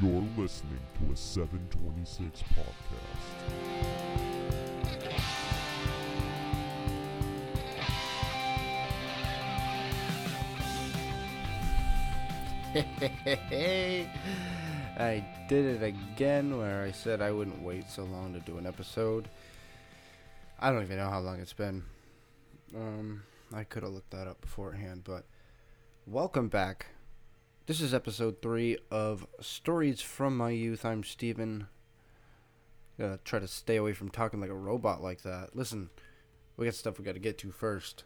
You're 0.00 0.22
listening 0.36 0.78
to 1.00 1.12
a 1.12 1.16
726 1.16 2.44
podcast. 2.54 3.58
Hey, 13.48 14.08
I 14.98 15.24
did 15.48 15.64
it 15.64 15.82
again 15.82 16.56
where 16.56 16.84
I 16.84 16.92
said 16.92 17.20
I 17.20 17.32
wouldn't 17.32 17.60
wait 17.60 17.90
so 17.90 18.04
long 18.04 18.32
to 18.34 18.40
do 18.40 18.56
an 18.56 18.66
episode. 18.66 19.28
I 20.60 20.70
don't 20.70 20.84
even 20.84 20.98
know 20.98 21.10
how 21.10 21.18
long 21.18 21.40
it's 21.40 21.52
been. 21.52 21.82
Um, 22.72 23.24
I 23.52 23.64
could 23.64 23.82
have 23.82 23.90
looked 23.90 24.12
that 24.12 24.28
up 24.28 24.40
beforehand, 24.42 25.02
but 25.02 25.24
welcome 26.06 26.46
back. 26.46 26.86
This 27.68 27.82
is 27.82 27.92
episode 27.92 28.40
three 28.40 28.78
of 28.90 29.26
Stories 29.42 30.00
from 30.00 30.34
My 30.38 30.48
Youth. 30.48 30.86
I'm 30.86 31.04
Stephen. 31.04 31.66
Gotta 32.98 33.20
try 33.24 33.40
to 33.40 33.46
stay 33.46 33.76
away 33.76 33.92
from 33.92 34.08
talking 34.08 34.40
like 34.40 34.48
a 34.48 34.54
robot 34.54 35.02
like 35.02 35.20
that. 35.20 35.54
Listen, 35.54 35.90
we 36.56 36.64
got 36.64 36.72
stuff 36.72 36.98
we 36.98 37.04
gotta 37.04 37.18
get 37.18 37.36
to 37.36 37.52
first. 37.52 38.04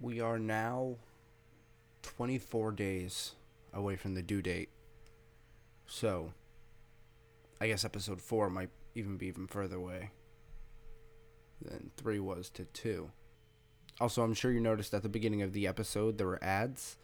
We 0.00 0.20
are 0.20 0.40
now 0.40 0.96
24 2.02 2.72
days 2.72 3.36
away 3.72 3.94
from 3.94 4.16
the 4.16 4.22
due 4.22 4.42
date. 4.42 4.70
So, 5.86 6.32
I 7.60 7.68
guess 7.68 7.84
episode 7.84 8.20
4 8.20 8.50
might 8.50 8.70
even 8.96 9.16
be 9.16 9.28
even 9.28 9.46
further 9.46 9.76
away 9.76 10.10
than 11.62 11.92
3 11.96 12.18
was 12.18 12.50
to 12.50 12.64
2. 12.64 13.12
Also, 14.00 14.24
I'm 14.24 14.34
sure 14.34 14.50
you 14.50 14.58
noticed 14.58 14.92
at 14.92 15.04
the 15.04 15.08
beginning 15.08 15.42
of 15.42 15.52
the 15.52 15.68
episode 15.68 16.18
there 16.18 16.26
were 16.26 16.42
ads. 16.42 16.96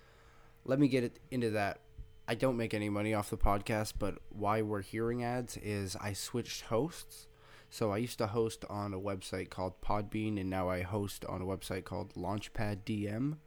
Let 0.64 0.78
me 0.78 0.88
get 0.88 1.19
into 1.30 1.50
that. 1.50 1.80
I 2.28 2.34
don't 2.34 2.56
make 2.56 2.74
any 2.74 2.88
money 2.88 3.12
off 3.12 3.30
the 3.30 3.37
podcast, 3.37 3.95
but 3.98 4.19
why 4.28 4.62
we're 4.62 4.83
hearing 4.83 5.24
ads 5.24 5.56
is 5.56 5.96
I 5.96 6.12
switched 6.12 6.62
hosts. 6.62 7.27
So 7.70 7.92
I 7.92 7.98
used 7.98 8.19
to 8.19 8.28
host 8.28 8.64
on 8.69 8.92
a 8.94 9.00
website 9.00 9.50
called 9.50 9.80
Podbean, 9.80 10.41
and 10.41 10.50
now 10.50 10.69
I 10.69 10.83
host 10.83 11.25
on 11.25 11.41
a 11.41 11.44
website 11.44 11.84
called 11.84 12.14
Launchpad 12.14 12.84
DM. 12.84 13.39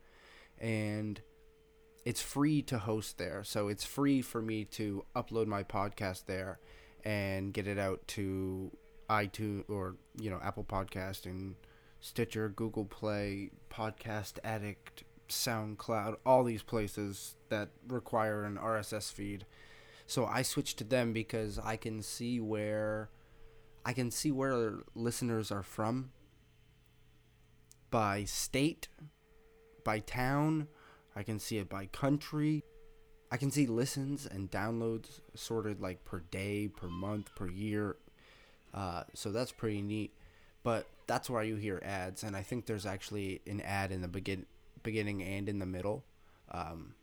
And 0.60 1.22
it's 2.06 2.22
free 2.22 2.62
to 2.64 2.80
host 2.80 3.18
there. 3.18 3.44
So 3.44 3.68
it's 3.68 3.84
free 3.84 4.22
for 4.22 4.42
me 4.42 4.66
to 4.66 5.06
upload 5.16 5.48
my 5.48 5.64
podcast 5.64 6.26
there 6.26 6.60
and 7.04 7.54
get 7.54 7.68
it 7.68 7.78
out 7.78 8.06
to 8.10 8.72
iTunes 9.10 9.70
or, 9.70 9.96
you 10.20 10.30
know, 10.30 10.40
Apple 10.44 10.64
Podcast 10.64 11.26
and 11.26 11.56
Stitcher, 12.00 12.50
Google 12.50 12.86
Play, 12.86 13.52
Podcast 13.70 14.40
Addict, 14.44 15.04
SoundCloud, 15.30 16.16
all 16.26 16.44
these 16.44 16.64
places 16.64 17.36
that 17.50 17.70
require 17.88 18.44
an 18.44 18.58
RSS 18.58 19.12
feed. 19.12 19.46
So 20.06 20.26
I 20.26 20.42
switched 20.42 20.78
to 20.80 20.84
them 20.84 21.14
because 21.14 21.60
I 21.60 21.78
can 21.78 22.02
see 22.02 22.40
where 22.40 23.10
I 23.86 23.94
can 23.94 24.12
see 24.12 24.32
where 24.32 24.76
listeners 24.96 25.52
are 25.52 25.64
from 25.64 26.12
by 27.92 28.24
state, 28.24 28.88
by 29.84 30.00
town, 30.00 30.68
I 31.16 31.24
can 31.24 31.40
see 31.40 31.58
it 31.58 31.70
by 31.70 31.86
country. 31.88 32.64
I 33.32 33.38
can 33.38 33.52
see 33.52 33.66
listens 33.66 34.26
and 34.26 34.50
downloads 34.50 35.20
sorted 35.36 35.82
like 35.82 36.06
per 36.06 36.20
day, 36.20 36.68
per 36.68 36.88
month, 36.88 37.34
per 37.36 37.48
year. 37.48 37.98
Uh, 38.74 39.04
so 39.14 39.32
that's 39.32 39.52
pretty 39.52 39.82
neat. 39.82 40.14
But 40.64 40.88
that's 41.08 41.30
why 41.30 41.44
you 41.44 41.56
hear 41.56 41.82
ads, 41.84 42.24
and 42.24 42.36
I 42.36 42.42
think 42.42 42.66
there's 42.66 42.86
actually 42.86 43.42
an 43.46 43.62
ad 43.62 43.92
in 43.92 44.02
the 44.02 44.08
begin 44.08 44.46
beginning 44.84 45.24
and 45.24 45.50
in 45.50 45.60
the 45.60 45.66
middle. 45.66 46.06
Um, 46.52 46.96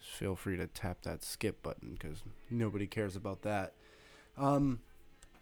feel 0.00 0.34
free 0.34 0.56
to 0.56 0.66
tap 0.66 1.02
that 1.02 1.22
skip 1.22 1.62
button 1.62 1.96
because 1.98 2.22
nobody 2.50 2.86
cares 2.86 3.16
about 3.16 3.42
that. 3.42 3.74
Um, 4.36 4.80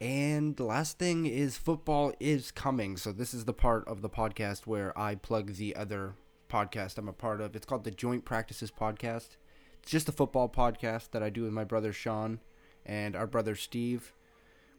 and 0.00 0.56
the 0.56 0.64
last 0.64 0.98
thing 0.98 1.26
is 1.26 1.56
football 1.56 2.12
is 2.20 2.50
coming. 2.50 2.96
So 2.96 3.12
this 3.12 3.34
is 3.34 3.44
the 3.44 3.52
part 3.52 3.86
of 3.86 4.02
the 4.02 4.10
podcast 4.10 4.66
where 4.66 4.96
I 4.98 5.14
plug 5.14 5.54
the 5.54 5.76
other 5.76 6.14
podcast 6.48 6.98
I'm 6.98 7.08
a 7.08 7.12
part 7.12 7.40
of. 7.40 7.54
It's 7.54 7.66
called 7.66 7.84
the 7.84 7.90
Joint 7.90 8.24
Practices 8.24 8.70
Podcast. 8.70 9.36
It's 9.82 9.90
just 9.90 10.08
a 10.08 10.12
football 10.12 10.48
podcast 10.48 11.10
that 11.12 11.22
I 11.22 11.30
do 11.30 11.42
with 11.42 11.52
my 11.52 11.64
brother 11.64 11.92
Sean 11.92 12.40
and 12.84 13.14
our 13.14 13.26
brother 13.26 13.54
Steve. 13.54 14.12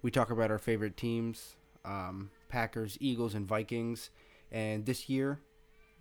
We 0.01 0.11
talk 0.11 0.31
about 0.31 0.51
our 0.51 0.57
favorite 0.57 0.97
teams, 0.97 1.55
um, 1.85 2.31
Packers, 2.49 2.97
Eagles, 2.99 3.35
and 3.35 3.47
Vikings. 3.47 4.09
And 4.51 4.85
this 4.85 5.07
year, 5.07 5.39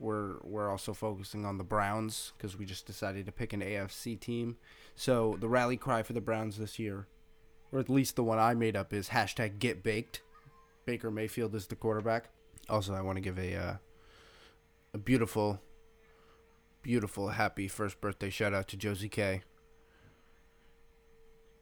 we're 0.01 0.39
we're 0.43 0.71
also 0.71 0.95
focusing 0.95 1.45
on 1.45 1.59
the 1.59 1.65
Browns 1.65 2.33
because 2.37 2.57
we 2.57 2.65
just 2.65 2.87
decided 2.87 3.27
to 3.27 3.33
pick 3.33 3.53
an 3.53 3.61
AFC 3.61 4.19
team. 4.19 4.57
So 4.97 5.37
the 5.39 5.49
rally 5.49 5.77
cry 5.77 6.03
for 6.03 6.15
the 6.15 6.21
Browns 6.23 6.57
this 6.57 6.79
year, 6.79 7.07
or 7.71 7.79
at 7.79 7.91
least 7.91 8.17
the 8.17 8.25
one 8.25 8.39
I 8.39 8.55
made 8.55 8.77
up, 8.77 8.93
is 8.93 9.11
hashtag 9.11 9.59
Get 9.59 9.83
Baked. 9.83 10.23
Baker 10.87 11.11
Mayfield 11.11 11.55
is 11.55 11.67
the 11.67 11.77
quarterback. 11.77 12.31
Also, 12.69 12.95
I 12.95 13.03
want 13.03 13.17
to 13.17 13.21
give 13.21 13.39
a 13.39 13.55
uh, 13.55 13.75
a 14.95 14.99
beautiful, 14.99 15.61
beautiful, 16.83 17.29
happy 17.29 17.69
first 17.69 18.01
birthday 18.01 18.31
shout 18.31 18.55
out 18.55 18.69
to 18.69 18.77
Josie 18.79 19.11
K. 19.11 19.43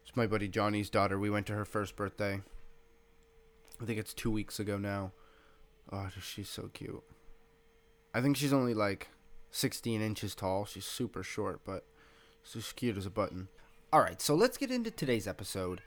It's 0.07 0.15
my 0.15 0.27
buddy 0.27 0.47
Johnny's 0.47 0.89
daughter. 0.89 1.19
We 1.19 1.29
went 1.29 1.45
to 1.47 1.53
her 1.53 1.65
first 1.65 1.95
birthday. 1.95 2.41
I 3.81 3.85
think 3.85 3.99
it's 3.99 4.13
two 4.13 4.31
weeks 4.31 4.59
ago 4.59 4.77
now. 4.77 5.11
Oh, 5.91 6.07
she's 6.21 6.49
so 6.49 6.69
cute. 6.73 7.03
I 8.13 8.21
think 8.21 8.37
she's 8.37 8.53
only 8.53 8.73
like 8.73 9.09
16 9.51 10.01
inches 10.01 10.35
tall. 10.35 10.65
She's 10.65 10.85
super 10.85 11.23
short, 11.23 11.61
but 11.65 11.85
she's 12.43 12.71
cute 12.71 12.97
as 12.97 13.05
a 13.05 13.11
button. 13.11 13.49
All 13.91 14.01
right, 14.01 14.21
so 14.21 14.35
let's 14.35 14.57
get 14.57 14.71
into 14.71 14.91
today's 14.91 15.27
episode. 15.27 15.81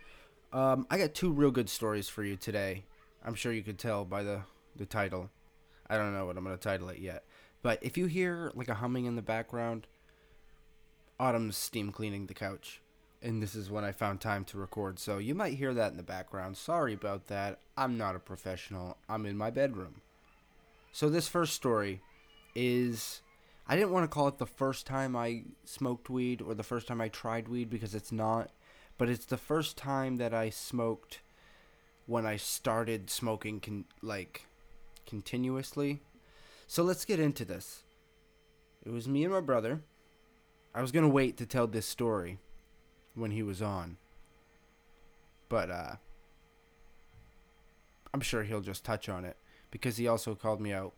Um, 0.53 0.87
I 0.91 0.99
got 0.99 1.15
two 1.15 1.33
real 1.33 1.51
good 1.51 1.69
stories 1.69 2.09
for 2.09 2.25
you 2.25 2.37
today. 2.37 2.85
I'm 3.25 3.35
sure 3.35 3.53
you 3.53 3.63
could 3.63 3.79
tell 3.79 4.05
by 4.05 4.23
the, 4.23 4.43
the 4.77 4.87
title. 4.87 5.31
I 5.89 5.97
don't 5.97 6.13
know 6.13 6.27
what 6.27 6.37
I'm 6.37 6.45
going 6.45 6.57
to 6.57 6.63
title 6.63 6.89
it 6.89 6.99
yet. 6.99 7.25
But 7.63 7.79
if 7.83 7.97
you 7.97 8.07
hear 8.07 8.51
like 8.55 8.69
a 8.69 8.75
humming 8.75 9.05
in 9.05 9.17
the 9.17 9.23
background, 9.23 9.87
Autumn's 11.19 11.57
steam 11.57 11.93
cleaning 11.93 12.27
the 12.27 12.35
couch. 12.35 12.81
And 13.23 13.41
this 13.41 13.55
is 13.55 13.71
when 13.71 13.85
I 13.85 13.93
found 13.93 14.21
time 14.21 14.45
to 14.47 14.59
record. 14.59 14.99
So 14.99 15.19
you 15.19 15.35
might 15.35 15.55
hear 15.55 15.73
that 15.75 15.93
in 15.93 15.97
the 15.97 16.03
background. 16.03 16.57
Sorry 16.57 16.93
about 16.93 17.29
that. 17.29 17.61
I'm 17.77 17.97
not 17.97 18.17
a 18.17 18.21
professional. 18.21 18.97
I'm 19.09 19.27
in 19.27 19.37
my 19.37 19.51
bedroom. 19.51 20.01
So 20.93 21.09
this 21.09 21.29
first 21.29 21.55
story 21.55 22.01
is 22.55 23.23
I 23.67 23.77
didn't 23.77 23.93
want 23.93 24.05
to 24.05 24.15
call 24.15 24.29
it 24.29 24.39
the 24.39 24.47
first 24.47 24.87
time 24.87 25.17
I 25.17 25.45
smoked 25.65 26.11
weed 26.11 26.43
or 26.43 26.55
the 26.55 26.63
first 26.63 26.87
time 26.89 27.01
I 27.01 27.09
tried 27.09 27.49
weed 27.49 27.71
because 27.71 27.95
it's 27.95 28.13
not, 28.13 28.51
but 28.99 29.09
it's 29.09 29.25
the 29.25 29.37
first 29.37 29.77
time 29.77 30.17
that 30.17 30.35
I 30.35 30.51
smoked 30.51 31.21
when 32.07 32.27
I 32.27 32.37
started 32.37 33.09
smoking 33.09 33.61
con- 33.61 33.85
like 34.03 34.47
continuously. 35.07 36.01
So 36.67 36.83
let's 36.83 37.05
get 37.05 37.21
into 37.21 37.45
this. 37.45 37.83
It 38.85 38.91
was 38.91 39.09
me 39.09 39.25
and 39.25 39.33
my 39.33 39.41
brother. 39.41 39.81
I 40.75 40.81
was 40.81 40.91
going 40.91 41.05
to 41.05 41.13
wait 41.13 41.37
to 41.37 41.47
tell 41.47 41.67
this 41.67 41.87
story 41.87 42.39
when 43.15 43.31
he 43.31 43.43
was 43.43 43.63
on. 43.63 43.99
But 45.49 45.71
uh 45.71 45.97
I'm 48.15 48.21
sure 48.21 48.43
he'll 48.43 48.61
just 48.61 48.85
touch 48.85 49.09
on 49.09 49.25
it 49.25 49.37
because 49.71 49.97
he 49.97 50.07
also 50.07 50.35
called 50.35 50.61
me 50.61 50.73
out 50.73 50.93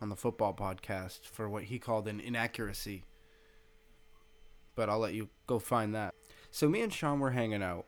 on 0.00 0.08
the 0.08 0.16
football 0.16 0.54
podcast 0.54 1.20
for 1.24 1.48
what 1.48 1.64
he 1.64 1.78
called 1.78 2.08
an 2.08 2.20
inaccuracy. 2.20 3.04
But 4.74 4.88
I'll 4.88 4.98
let 4.98 5.14
you 5.14 5.28
go 5.46 5.58
find 5.58 5.94
that. 5.94 6.14
So 6.50 6.68
me 6.68 6.80
and 6.80 6.92
Sean 6.92 7.20
were 7.20 7.30
hanging 7.30 7.62
out 7.62 7.86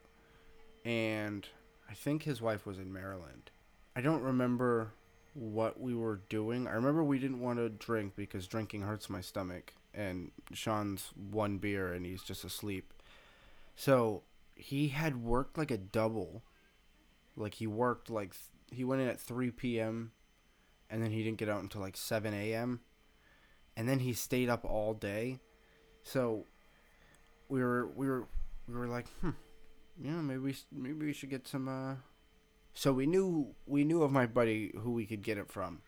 and 0.84 1.46
I 1.88 1.94
think 1.94 2.22
his 2.22 2.40
wife 2.40 2.66
was 2.66 2.78
in 2.78 2.92
Maryland. 2.92 3.50
I 3.94 4.00
don't 4.00 4.22
remember 4.22 4.92
what 5.34 5.80
we 5.80 5.94
were 5.94 6.22
doing. 6.28 6.66
I 6.66 6.72
remember 6.72 7.04
we 7.04 7.18
didn't 7.18 7.40
want 7.40 7.58
to 7.58 7.68
drink 7.68 8.14
because 8.16 8.46
drinking 8.46 8.82
hurts 8.82 9.08
my 9.08 9.20
stomach, 9.20 9.74
and 9.94 10.30
Sean's 10.52 11.10
one 11.30 11.58
beer 11.58 11.92
and 11.92 12.04
he's 12.04 12.22
just 12.22 12.44
asleep. 12.44 12.92
So 13.76 14.22
he 14.54 14.88
had 14.88 15.22
worked 15.22 15.58
like 15.58 15.70
a 15.70 15.78
double. 15.78 16.42
Like 17.36 17.54
he 17.54 17.66
worked 17.66 18.10
like 18.10 18.32
th- 18.32 18.78
he 18.78 18.84
went 18.84 19.02
in 19.02 19.08
at 19.08 19.20
3 19.20 19.50
p.m. 19.50 20.12
and 20.92 21.02
then 21.02 21.10
he 21.10 21.24
didn't 21.24 21.38
get 21.38 21.48
out 21.48 21.62
until 21.62 21.80
like 21.80 21.96
7 21.96 22.32
a.m. 22.32 22.80
and 23.76 23.88
then 23.88 23.98
he 23.98 24.12
stayed 24.12 24.48
up 24.48 24.64
all 24.64 24.94
day. 24.94 25.40
So 26.04 26.44
we 27.48 27.60
were 27.60 27.88
we 27.96 28.06
were 28.06 28.28
we 28.68 28.74
were 28.74 28.86
like, 28.86 29.08
hmm, 29.20 29.30
yeah, 30.00 30.20
maybe 30.20 30.38
we, 30.38 30.56
maybe 30.70 31.06
we 31.06 31.12
should 31.12 31.30
get 31.30 31.48
some 31.48 31.68
uh 31.68 31.94
so 32.74 32.92
we 32.92 33.06
knew 33.06 33.54
we 33.66 33.84
knew 33.84 34.02
of 34.02 34.12
my 34.12 34.26
buddy 34.26 34.72
who 34.78 34.92
we 34.92 35.06
could 35.06 35.22
get 35.22 35.38
it 35.38 35.50
from, 35.50 35.80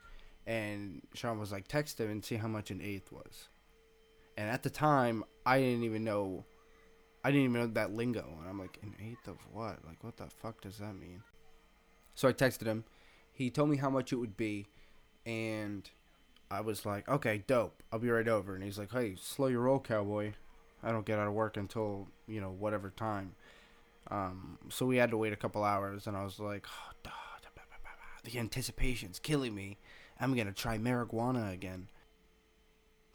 and 0.47 1.03
Sean 1.15 1.39
was 1.39 1.53
like, 1.53 1.69
text 1.69 2.01
him 2.01 2.11
and 2.11 2.25
see 2.25 2.37
how 2.37 2.49
much 2.49 2.71
an 2.71 2.81
eighth 2.83 3.11
was. 3.13 3.49
And 4.37 4.51
at 4.51 4.63
the 4.63 4.71
time, 4.71 5.25
I 5.47 5.61
didn't 5.61 5.85
even 5.85 6.05
know, 6.05 6.45
I 7.23 7.31
didn't 7.31 7.45
even 7.45 7.61
know 7.61 7.67
that 7.69 7.95
lingo. 7.95 8.37
And 8.41 8.49
I'm 8.49 8.59
like, 8.59 8.79
an 8.83 8.95
eighth 9.01 9.29
of 9.29 9.37
what? 9.53 9.79
Like, 9.87 10.03
what 10.03 10.17
the 10.17 10.27
fuck 10.27 10.61
does 10.61 10.79
that 10.79 10.95
mean? 10.95 11.23
So 12.15 12.29
I 12.29 12.33
texted 12.33 12.67
him. 12.67 12.85
He 13.33 13.51
told 13.51 13.71
me 13.71 13.77
how 13.77 13.91
much 13.91 14.13
it 14.13 14.17
would 14.17 14.37
be, 14.37 14.67
and 15.27 15.89
I 16.51 16.61
was 16.61 16.87
like, 16.87 17.09
okay, 17.09 17.43
dope. 17.47 17.83
I'll 17.93 17.99
be 17.99 18.11
right 18.11 18.29
over. 18.29 18.55
And 18.55 18.63
he's 18.63 18.79
like, 18.79 18.93
hey, 18.93 19.17
slow 19.21 19.47
your 19.47 19.63
roll, 19.63 19.81
cowboy. 19.81 20.33
I 20.83 20.93
don't 20.93 21.07
get 21.07 21.19
out 21.19 21.29
of 21.29 21.35
work 21.35 21.57
until 21.57 22.09
you 22.27 22.41
know, 22.41 22.51
whatever 22.51 22.91
time. 22.91 23.35
Um, 24.11 24.59
so 24.69 24.87
we 24.87 24.97
had 24.97 25.11
to 25.11 25.17
wait 25.17 25.33
a 25.33 25.37
couple 25.37 25.65
hours, 25.65 26.07
and 26.07 26.17
I 26.17 26.25
was 26.25 26.39
like, 26.39 26.67
oh, 26.69 26.93
duh, 27.03 27.11
bah, 27.43 27.51
bah, 27.55 27.63
bah, 27.71 27.77
bah. 27.83 28.31
the 28.31 28.39
anticipation's 28.39 29.19
killing 29.19 29.55
me. 29.55 29.79
I'm 30.21 30.35
gonna 30.37 30.53
try 30.53 30.79
marijuana 30.79 31.53
again. 31.53 31.89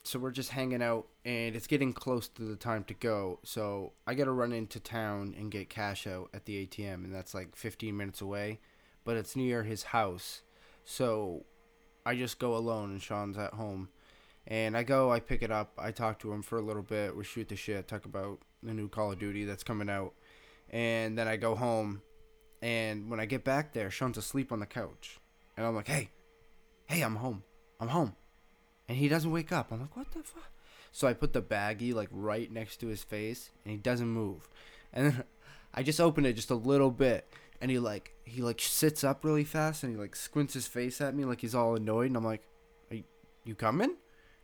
So 0.04 0.18
we're 0.18 0.32
just 0.32 0.52
hanging 0.52 0.82
out, 0.82 1.08
and 1.24 1.56
it's 1.56 1.68
getting 1.68 1.94
close 1.94 2.28
to 2.30 2.44
the 2.44 2.56
time 2.56 2.84
to 2.86 2.94
go. 2.94 3.40
So 3.44 3.94
I 4.08 4.16
gotta 4.16 4.32
run 4.32 4.52
into 4.52 4.80
town 4.80 5.36
and 5.38 5.52
get 5.52 5.70
cash 5.70 6.08
out 6.08 6.30
at 6.34 6.46
the 6.46 6.66
ATM, 6.66 7.06
and 7.06 7.14
that's 7.14 7.34
like 7.34 7.56
15 7.56 7.96
minutes 7.96 8.22
away, 8.22 8.60
but 9.04 9.16
it's 9.16 9.36
near 9.36 9.64
his 9.64 9.84
house. 9.84 10.42
So 10.84 11.46
I 12.06 12.16
just 12.16 12.40
go 12.40 12.56
alone, 12.56 12.92
and 12.92 13.02
Sean's 13.02 13.38
at 13.38 13.54
home. 13.54 13.90
And 14.48 14.76
I 14.76 14.84
go, 14.84 15.12
I 15.12 15.20
pick 15.20 15.44
it 15.44 15.52
up, 15.52 15.74
I 15.78 15.92
talk 15.92 16.20
to 16.20 16.32
him 16.32 16.42
for 16.42 16.58
a 16.58 16.62
little 16.62 16.82
bit, 16.82 17.16
we 17.16 17.24
shoot 17.24 17.50
the 17.50 17.56
shit, 17.56 17.88
talk 17.88 18.06
about 18.06 18.40
the 18.64 18.74
new 18.74 18.88
Call 18.88 19.12
of 19.12 19.20
Duty 19.20 19.46
that's 19.46 19.64
coming 19.64 19.90
out. 19.90 20.14
And 20.72 21.18
then 21.18 21.28
I 21.28 21.38
go 21.38 21.56
home, 21.56 22.02
and 22.62 23.10
when 23.10 23.20
I 23.20 23.26
get 23.26 23.44
back 23.44 23.74
there, 23.74 23.92
Sean's 23.92 24.18
asleep 24.18 24.52
on 24.52 24.60
the 24.60 24.66
couch. 24.66 25.20
And 25.56 25.66
I'm 25.66 25.76
like, 25.76 25.88
hey, 25.88 26.10
hey, 26.88 27.02
I'm 27.02 27.18
home. 27.18 27.44
I'm 27.80 27.90
home. 27.90 28.16
And 28.88 28.98
he 28.98 29.08
doesn't 29.08 29.32
wake 29.32 29.52
up. 29.52 29.72
I'm 29.72 29.82
like, 29.82 29.96
what 29.96 30.12
the 30.12 30.24
fuck? 30.24 30.50
So 30.92 31.08
I 31.08 31.14
put 31.14 31.34
the 31.34 31.42
baggie 31.42 31.94
like 31.94 32.10
right 32.12 32.52
next 32.52 32.78
to 32.78 32.88
his 32.88 33.04
face, 33.04 33.52
and 33.64 33.72
he 33.72 33.78
doesn't 33.78 34.08
move. 34.08 34.50
And 34.92 35.06
then 35.06 35.24
I 35.74 35.84
just 35.84 36.02
open 36.02 36.26
it 36.26 36.34
just 36.34 36.50
a 36.50 36.56
little 36.56 36.90
bit, 36.90 37.32
and 37.62 37.70
he 37.72 37.80
like 37.80 38.14
he 38.24 38.42
like 38.42 38.62
sits 38.62 39.04
up 39.04 39.24
really 39.24 39.44
fast, 39.44 39.84
and 39.84 39.94
he 39.94 40.00
like 40.00 40.16
squints 40.16 40.54
his 40.54 40.68
face 40.68 41.02
at 41.02 41.16
me 41.16 41.26
like 41.26 41.42
he's 41.42 41.56
all 41.56 41.76
annoyed. 41.76 42.08
And 42.08 42.18
I'm 42.18 42.26
like, 42.26 42.48
Are 42.92 42.96
you, 42.96 43.04
you 43.44 43.56
coming? 43.56 43.96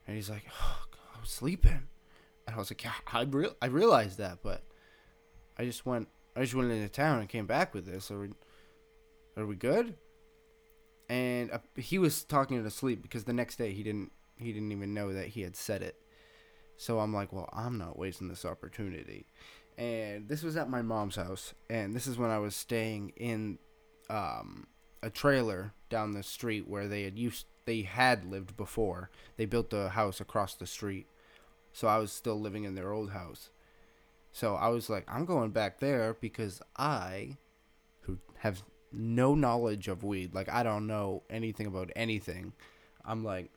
And 0.08 0.16
he's 0.16 0.30
like, 0.30 0.46
oh, 0.62 0.86
God, 0.92 1.18
I'm 1.20 1.26
sleeping. 1.26 1.88
And 2.48 2.56
I 2.56 2.58
was 2.58 2.70
like, 2.70 2.84
yeah, 2.84 2.92
I 3.12 3.24
real 3.24 3.56
I 3.62 3.68
realized 3.68 4.20
that, 4.20 4.40
but 4.44 4.64
I 5.58 5.66
just 5.66 5.86
went 5.86 6.08
I 6.36 6.42
just 6.42 6.54
went 6.54 6.72
into 6.72 6.90
town 6.90 7.20
and 7.20 7.30
came 7.30 7.48
back 7.48 7.74
with 7.74 7.86
this. 7.86 8.12
Are 8.12 8.20
we 8.20 8.30
are 9.38 9.46
we 9.46 9.56
good? 9.56 9.96
And 11.10 11.52
uh, 11.52 11.60
he 11.76 11.98
was 11.98 12.24
talking 12.24 12.64
to 12.64 12.70
sleep 12.70 13.02
because 13.02 13.24
the 13.24 13.34
next 13.34 13.58
day 13.58 13.74
he 13.74 13.84
didn't 13.84 14.12
he 14.38 14.54
didn't 14.54 14.72
even 14.72 14.94
know 14.94 15.14
that 15.14 15.28
he 15.28 15.42
had 15.42 15.56
said 15.56 15.82
it. 15.82 15.96
So 16.78 17.00
I'm 17.00 17.14
like, 17.14 17.32
well, 17.32 17.50
I'm 17.54 17.78
not 17.78 17.98
wasting 17.98 18.28
this 18.28 18.46
opportunity. 18.46 19.28
And 19.78 20.28
this 20.30 20.42
was 20.42 20.56
at 20.56 20.70
my 20.70 20.82
mom's 20.82 21.18
house, 21.18 21.54
and 21.70 21.94
this 21.94 22.08
is 22.08 22.18
when 22.18 22.30
I 22.30 22.40
was 22.40 22.56
staying 22.56 23.12
in 23.18 23.60
um, 24.10 24.68
a 25.04 25.10
trailer 25.10 25.74
down 25.90 26.14
the 26.14 26.24
street 26.24 26.68
where 26.68 26.88
they 26.88 27.04
had 27.04 27.18
used 27.20 27.46
they 27.66 27.82
had 27.82 28.26
lived 28.26 28.56
before. 28.56 29.10
They 29.38 29.46
built 29.46 29.74
a 29.74 29.90
house 29.90 30.22
across 30.22 30.56
the 30.56 30.68
street, 30.68 31.08
so 31.74 31.88
I 31.88 31.98
was 31.98 32.12
still 32.12 32.40
living 32.40 32.64
in 32.64 32.76
their 32.76 32.94
old 32.94 33.12
house. 33.12 33.50
So 34.32 34.56
I 34.56 34.68
was 34.68 34.90
like, 34.90 35.06
I'm 35.08 35.26
going 35.26 35.52
back 35.52 35.80
there 35.80 36.16
because 36.20 36.62
I, 36.78 37.38
who 38.02 38.20
have 38.40 38.64
no 38.92 39.34
knowledge 39.34 39.88
of 39.88 40.04
weed, 40.04 40.34
like 40.34 40.50
I 40.50 40.62
don't 40.64 40.88
know 40.88 41.24
anything 41.30 41.68
about 41.68 41.90
anything, 41.96 42.54
I'm 43.04 43.24
like, 43.24 43.50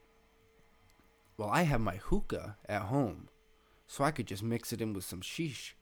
well, 1.37 1.50
I 1.50 1.62
have 1.62 1.81
my 1.81 1.97
hookah 1.97 2.56
at 2.69 2.82
home, 2.82 3.29
so 3.87 4.05
I 4.05 4.11
could 4.11 4.26
just 4.26 4.43
mix 4.43 4.73
it 4.73 4.81
in 4.81 4.93
with 4.93 5.05
some 5.05 5.21
sheesh, 5.21 5.73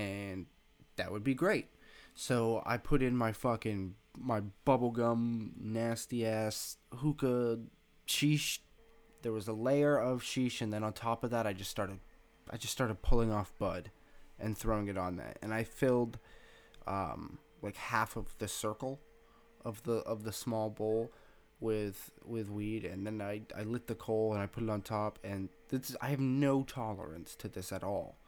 and 0.00 0.46
that 0.96 1.10
would 1.12 1.24
be 1.24 1.34
great. 1.34 1.66
So 2.14 2.62
I 2.66 2.76
put 2.76 3.02
in 3.02 3.16
my 3.16 3.32
fucking 3.32 3.94
my 4.18 4.42
bubblegum 4.66 5.52
nasty 5.60 6.26
ass 6.26 6.76
hookah 6.94 7.60
sheesh. 8.06 8.58
There 9.22 9.32
was 9.32 9.48
a 9.48 9.52
layer 9.52 9.96
of 9.98 10.22
sheesh, 10.22 10.60
and 10.62 10.72
then 10.72 10.82
on 10.82 10.92
top 10.92 11.24
of 11.24 11.30
that, 11.30 11.46
I 11.46 11.52
just 11.52 11.70
started, 11.70 11.98
I 12.50 12.56
just 12.56 12.72
started 12.72 13.02
pulling 13.02 13.30
off 13.30 13.52
bud, 13.58 13.90
and 14.38 14.56
throwing 14.56 14.88
it 14.88 14.96
on 14.96 15.16
that, 15.16 15.38
and 15.42 15.52
I 15.52 15.64
filled, 15.64 16.18
um, 16.86 17.38
like 17.62 17.76
half 17.76 18.16
of 18.16 18.26
the 18.38 18.48
circle, 18.48 19.00
of 19.64 19.82
the 19.82 19.98
of 20.12 20.24
the 20.24 20.32
small 20.32 20.70
bowl, 20.70 21.12
with 21.60 22.10
with 22.24 22.48
weed, 22.50 22.84
and 22.84 23.06
then 23.06 23.20
I 23.20 23.42
I 23.54 23.62
lit 23.62 23.86
the 23.86 23.94
coal 23.94 24.32
and 24.32 24.42
I 24.42 24.46
put 24.46 24.64
it 24.64 24.70
on 24.70 24.82
top, 24.82 25.18
and 25.22 25.50
this 25.68 25.94
I 26.00 26.08
have 26.08 26.20
no 26.20 26.62
tolerance 26.62 27.36
to 27.36 27.48
this 27.48 27.72
at 27.72 27.84
all, 27.84 28.18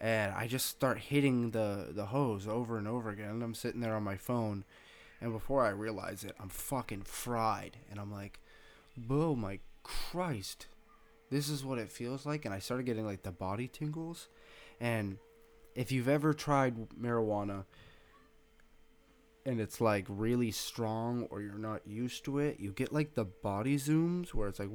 and 0.00 0.32
I 0.32 0.46
just 0.46 0.66
start 0.66 0.98
hitting 0.98 1.50
the 1.50 1.88
the 1.90 2.06
hose 2.06 2.46
over 2.46 2.78
and 2.78 2.88
over 2.88 3.10
again, 3.10 3.30
and 3.30 3.42
I'm 3.42 3.54
sitting 3.54 3.80
there 3.80 3.94
on 3.94 4.02
my 4.02 4.16
phone, 4.16 4.64
and 5.20 5.32
before 5.32 5.64
I 5.64 5.70
realize 5.70 6.24
it, 6.24 6.36
I'm 6.40 6.48
fucking 6.48 7.02
fried, 7.02 7.76
and 7.90 7.98
I'm 7.98 8.12
like, 8.12 8.40
oh 9.10 9.34
my 9.34 9.58
Christ, 9.82 10.66
this 11.30 11.48
is 11.48 11.64
what 11.64 11.78
it 11.78 11.90
feels 11.90 12.26
like, 12.26 12.44
and 12.44 12.54
I 12.54 12.58
started 12.58 12.86
getting 12.86 13.06
like 13.06 13.22
the 13.22 13.32
body 13.32 13.68
tingles, 13.68 14.28
and 14.80 15.18
if 15.74 15.92
you've 15.92 16.08
ever 16.08 16.34
tried 16.34 16.88
marijuana 16.90 17.64
and 19.46 19.60
it's 19.60 19.80
like 19.80 20.04
really 20.08 20.50
strong 20.50 21.26
or 21.30 21.40
you're 21.40 21.54
not 21.54 21.86
used 21.86 22.24
to 22.24 22.38
it, 22.38 22.58
you 22.60 22.72
get 22.72 22.92
like 22.92 23.14
the 23.14 23.24
body 23.24 23.76
zooms 23.76 24.34
where 24.34 24.48
it's 24.48 24.58
like 24.58 24.68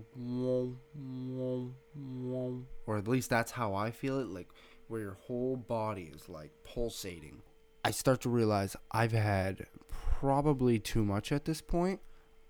or 2.88 2.98
at 2.98 3.08
least 3.08 3.30
that's 3.30 3.52
how 3.52 3.76
I 3.76 3.92
feel 3.92 4.20
it, 4.20 4.28
like 4.30 4.48
where 4.94 5.02
your 5.02 5.18
whole 5.26 5.56
body 5.56 6.12
is 6.14 6.30
like 6.30 6.52
pulsating. 6.64 7.42
I 7.84 7.90
start 7.90 8.22
to 8.22 8.30
realize 8.30 8.76
I've 8.92 9.12
had 9.12 9.66
probably 9.90 10.78
too 10.78 11.04
much 11.04 11.32
at 11.32 11.46
this 11.46 11.62
point. 11.62 12.00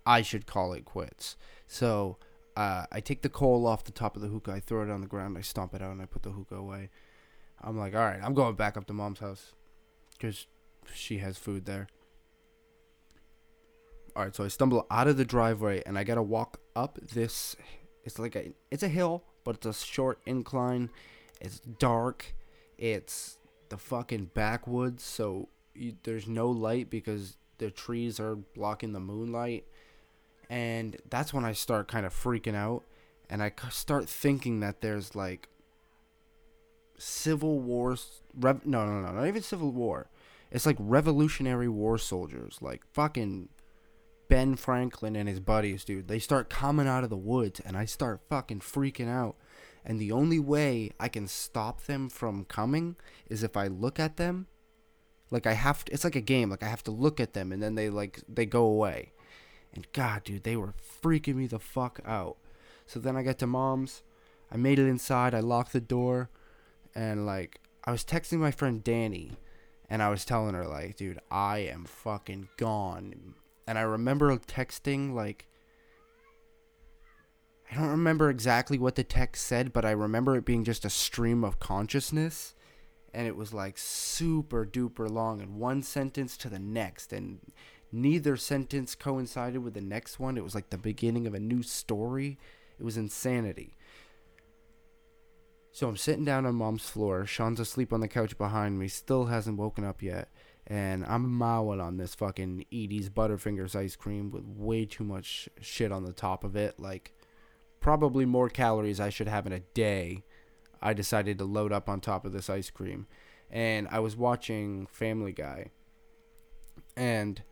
I 0.04 0.20
should 0.20 0.44
call 0.44 0.74
it 0.74 0.84
quits. 0.84 1.38
So 1.66 2.18
uh, 2.54 2.84
I 2.92 3.00
take 3.00 3.22
the 3.22 3.30
coal 3.30 3.66
off 3.66 3.84
the 3.84 3.92
top 3.92 4.14
of 4.14 4.20
the 4.20 4.28
hookah, 4.28 4.52
I 4.52 4.60
throw 4.60 4.82
it 4.82 4.90
on 4.90 5.00
the 5.00 5.06
ground, 5.06 5.38
I 5.38 5.40
stomp 5.40 5.74
it 5.74 5.80
out, 5.80 5.92
and 5.92 6.02
I 6.02 6.04
put 6.04 6.22
the 6.22 6.32
hookah 6.32 6.56
away. 6.56 6.90
I'm 7.62 7.78
like, 7.78 7.94
all 7.94 8.02
right, 8.02 8.20
I'm 8.22 8.34
going 8.34 8.56
back 8.56 8.76
up 8.76 8.86
to 8.88 8.92
mom's 8.92 9.20
house 9.20 9.54
because 10.12 10.46
she 10.92 11.18
has 11.18 11.38
food 11.38 11.64
there. 11.64 11.86
All 14.14 14.22
right, 14.22 14.36
so 14.36 14.44
I 14.44 14.48
stumble 14.48 14.86
out 14.90 15.08
of 15.08 15.16
the 15.16 15.24
driveway 15.24 15.82
and 15.86 15.98
I 15.98 16.04
gotta 16.04 16.22
walk 16.22 16.60
up 16.76 16.98
this. 17.00 17.56
It's 18.04 18.18
like 18.18 18.36
a 18.36 18.52
it's 18.70 18.82
a 18.82 18.88
hill, 18.88 19.24
but 19.44 19.56
it's 19.56 19.66
a 19.66 19.72
short 19.72 20.18
incline. 20.26 20.90
It's 21.40 21.60
dark. 21.60 22.34
It's 22.78 23.38
the 23.68 23.76
fucking 23.76 24.30
backwoods, 24.34 25.02
so 25.02 25.48
you, 25.74 25.96
there's 26.02 26.26
no 26.26 26.50
light 26.50 26.90
because 26.90 27.36
the 27.58 27.70
trees 27.70 28.18
are 28.20 28.36
blocking 28.36 28.92
the 28.92 29.00
moonlight. 29.00 29.64
And 30.50 30.96
that's 31.08 31.32
when 31.32 31.44
I 31.44 31.52
start 31.52 31.88
kind 31.88 32.04
of 32.04 32.12
freaking 32.12 32.54
out, 32.54 32.82
and 33.30 33.42
I 33.42 33.52
start 33.70 34.08
thinking 34.08 34.60
that 34.60 34.80
there's 34.80 35.14
like 35.14 35.48
civil 36.98 37.60
wars. 37.60 38.22
Rev- 38.34 38.66
no, 38.66 38.86
no, 38.86 39.00
no, 39.00 39.12
not 39.12 39.26
even 39.26 39.42
civil 39.42 39.72
war. 39.72 40.08
It's 40.50 40.66
like 40.66 40.76
Revolutionary 40.78 41.68
War 41.68 41.98
soldiers, 41.98 42.58
like 42.60 42.84
fucking 42.92 43.48
Ben 44.28 44.54
Franklin 44.54 45.16
and 45.16 45.28
his 45.28 45.40
buddies, 45.40 45.84
dude. 45.84 46.08
They 46.08 46.18
start 46.18 46.50
coming 46.50 46.86
out 46.86 47.04
of 47.04 47.10
the 47.10 47.16
woods, 47.16 47.60
and 47.60 47.76
I 47.76 47.86
start 47.86 48.20
fucking 48.28 48.60
freaking 48.60 49.08
out. 49.08 49.36
And 49.84 50.00
the 50.00 50.12
only 50.12 50.38
way 50.38 50.92
I 50.98 51.08
can 51.08 51.28
stop 51.28 51.82
them 51.82 52.08
from 52.08 52.46
coming 52.46 52.96
is 53.28 53.42
if 53.42 53.56
I 53.56 53.66
look 53.66 54.00
at 54.00 54.16
them. 54.16 54.46
Like 55.30 55.46
I 55.46 55.52
have 55.52 55.84
to, 55.84 55.92
it's 55.92 56.04
like 56.04 56.16
a 56.16 56.20
game. 56.20 56.50
Like 56.50 56.62
I 56.62 56.68
have 56.68 56.84
to 56.84 56.90
look 56.90 57.20
at 57.20 57.34
them, 57.34 57.52
and 57.52 57.62
then 57.62 57.74
they 57.74 57.90
like 57.90 58.22
they 58.28 58.46
go 58.46 58.64
away. 58.64 59.12
And 59.74 59.86
God, 59.92 60.24
dude, 60.24 60.44
they 60.44 60.56
were 60.56 60.74
freaking 61.02 61.34
me 61.34 61.46
the 61.46 61.58
fuck 61.58 62.00
out. 62.06 62.36
So 62.86 63.00
then 63.00 63.16
I 63.16 63.22
get 63.22 63.38
to 63.40 63.46
mom's. 63.46 64.02
I 64.52 64.56
made 64.56 64.78
it 64.78 64.86
inside. 64.86 65.34
I 65.34 65.40
locked 65.40 65.72
the 65.72 65.80
door, 65.80 66.30
and 66.94 67.26
like 67.26 67.60
I 67.84 67.90
was 67.90 68.04
texting 68.04 68.38
my 68.38 68.52
friend 68.52 68.84
Danny, 68.84 69.32
and 69.90 70.02
I 70.02 70.10
was 70.10 70.24
telling 70.24 70.54
her 70.54 70.66
like, 70.66 70.96
dude, 70.96 71.18
I 71.30 71.58
am 71.58 71.84
fucking 71.84 72.48
gone. 72.56 73.34
And 73.66 73.78
I 73.78 73.82
remember 73.82 74.36
texting 74.36 75.14
like 75.14 75.46
I 77.70 77.76
don't 77.76 77.88
remember 77.88 78.30
exactly 78.30 78.78
what 78.78 78.94
the 78.94 79.04
text 79.04 79.46
said, 79.46 79.72
but 79.72 79.84
I 79.84 79.90
remember 79.90 80.36
it 80.36 80.44
being 80.44 80.64
just 80.64 80.84
a 80.84 80.90
stream 80.90 81.44
of 81.44 81.58
consciousness 81.58 82.54
and 83.14 83.26
it 83.28 83.36
was 83.36 83.54
like 83.54 83.78
super 83.78 84.66
duper 84.66 85.08
long 85.08 85.40
and 85.40 85.54
one 85.54 85.82
sentence 85.82 86.36
to 86.36 86.50
the 86.50 86.58
next 86.58 87.12
and 87.12 87.38
neither 87.92 88.36
sentence 88.36 88.96
coincided 88.96 89.62
with 89.62 89.74
the 89.74 89.80
next 89.80 90.18
one. 90.18 90.36
It 90.36 90.44
was 90.44 90.54
like 90.54 90.70
the 90.70 90.76
beginning 90.78 91.26
of 91.26 91.34
a 91.34 91.40
new 91.40 91.62
story. 91.62 92.38
It 92.78 92.82
was 92.82 92.96
insanity. 92.96 93.76
So 95.70 95.88
I'm 95.88 95.96
sitting 95.96 96.24
down 96.24 96.44
on 96.44 96.56
mom's 96.56 96.88
floor. 96.88 97.24
Sean's 97.24 97.60
asleep 97.60 97.92
on 97.92 98.00
the 98.00 98.08
couch 98.08 98.36
behind 98.36 98.78
me, 98.78 98.88
still 98.88 99.26
hasn't 99.26 99.58
woken 99.58 99.84
up 99.84 100.02
yet. 100.02 100.28
And 100.66 101.04
I'm 101.06 101.30
mowing 101.30 101.80
on 101.80 101.98
this 101.98 102.14
fucking 102.14 102.64
Edy's 102.72 103.10
Butterfingers 103.10 103.76
ice 103.76 103.96
cream 103.96 104.30
with 104.30 104.44
way 104.44 104.86
too 104.86 105.04
much 105.04 105.48
shit 105.60 105.92
on 105.92 106.04
the 106.04 106.12
top 106.12 106.42
of 106.42 106.56
it. 106.56 106.80
Like, 106.80 107.12
probably 107.84 108.24
more 108.24 108.48
calories 108.48 108.98
I 108.98 109.10
should 109.10 109.28
have 109.28 109.46
in 109.46 109.52
a 109.52 109.60
day. 109.60 110.24
I 110.80 110.94
decided 110.94 111.36
to 111.36 111.44
load 111.44 111.70
up 111.70 111.86
on 111.86 112.00
top 112.00 112.24
of 112.24 112.32
this 112.32 112.48
ice 112.48 112.70
cream. 112.70 113.06
And 113.50 113.86
I 113.90 113.98
was 113.98 114.16
watching 114.16 114.86
Family 114.86 115.32
Guy. 115.32 115.66
And 116.96 117.42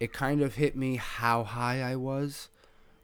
it 0.00 0.12
kind 0.12 0.42
of 0.42 0.56
hit 0.56 0.74
me 0.74 0.96
how 0.96 1.44
high 1.44 1.80
I 1.80 1.94
was 1.94 2.48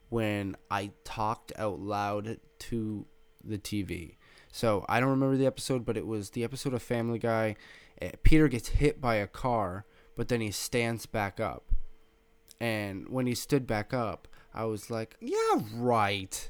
when 0.09 0.57
I 0.69 0.91
talked 1.05 1.53
out 1.57 1.79
loud 1.79 2.41
to 2.59 3.05
the 3.41 3.57
TV. 3.57 4.17
So 4.51 4.85
I 4.89 4.99
don't 4.99 5.11
remember 5.11 5.37
the 5.37 5.45
episode, 5.45 5.85
but 5.85 5.95
it 5.95 6.05
was 6.05 6.31
the 6.31 6.43
episode 6.43 6.73
of 6.73 6.83
Family 6.83 7.19
Guy. 7.19 7.55
Uh, 8.01 8.09
Peter 8.23 8.49
gets 8.49 8.67
hit 8.67 8.99
by 8.99 9.15
a 9.15 9.27
car, 9.27 9.85
but 10.17 10.27
then 10.27 10.41
he 10.41 10.51
stands 10.51 11.05
back 11.05 11.39
up. 11.39 11.71
And 12.59 13.07
when 13.07 13.27
he 13.27 13.33
stood 13.33 13.65
back 13.65 13.93
up, 13.93 14.27
I 14.53 14.65
was 14.65 14.89
like, 14.89 15.15
yeah, 15.19 15.61
right. 15.75 16.49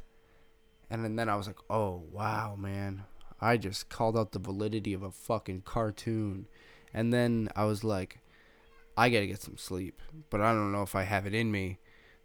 And 0.90 1.04
then, 1.04 1.16
then 1.16 1.30
I 1.30 1.36
was 1.36 1.48
like, 1.48 1.60
oh, 1.70 2.04
wow, 2.12 2.56
man. 2.58 3.04
I 3.40 3.58
just 3.58 3.90
called 3.90 4.18
out 4.18 4.32
the 4.32 4.40
validity 4.40 4.94
of 4.94 5.04
a 5.04 5.12
fucking 5.12 5.62
cartoon. 5.62 6.48
And 6.94 7.14
then 7.14 7.50
I 7.56 7.66
was 7.66 7.84
like, 7.84 8.20
I 8.96 9.10
gotta 9.10 9.28
get 9.28 9.42
some 9.42 9.58
sleep. 9.58 10.02
But 10.30 10.42
I 10.42 10.54
don't 10.54 10.72
know 10.72 10.84
if 10.84 10.96
I 10.96 11.04
have 11.04 11.26
it 11.26 11.34
in 11.34 11.52
me 11.52 11.80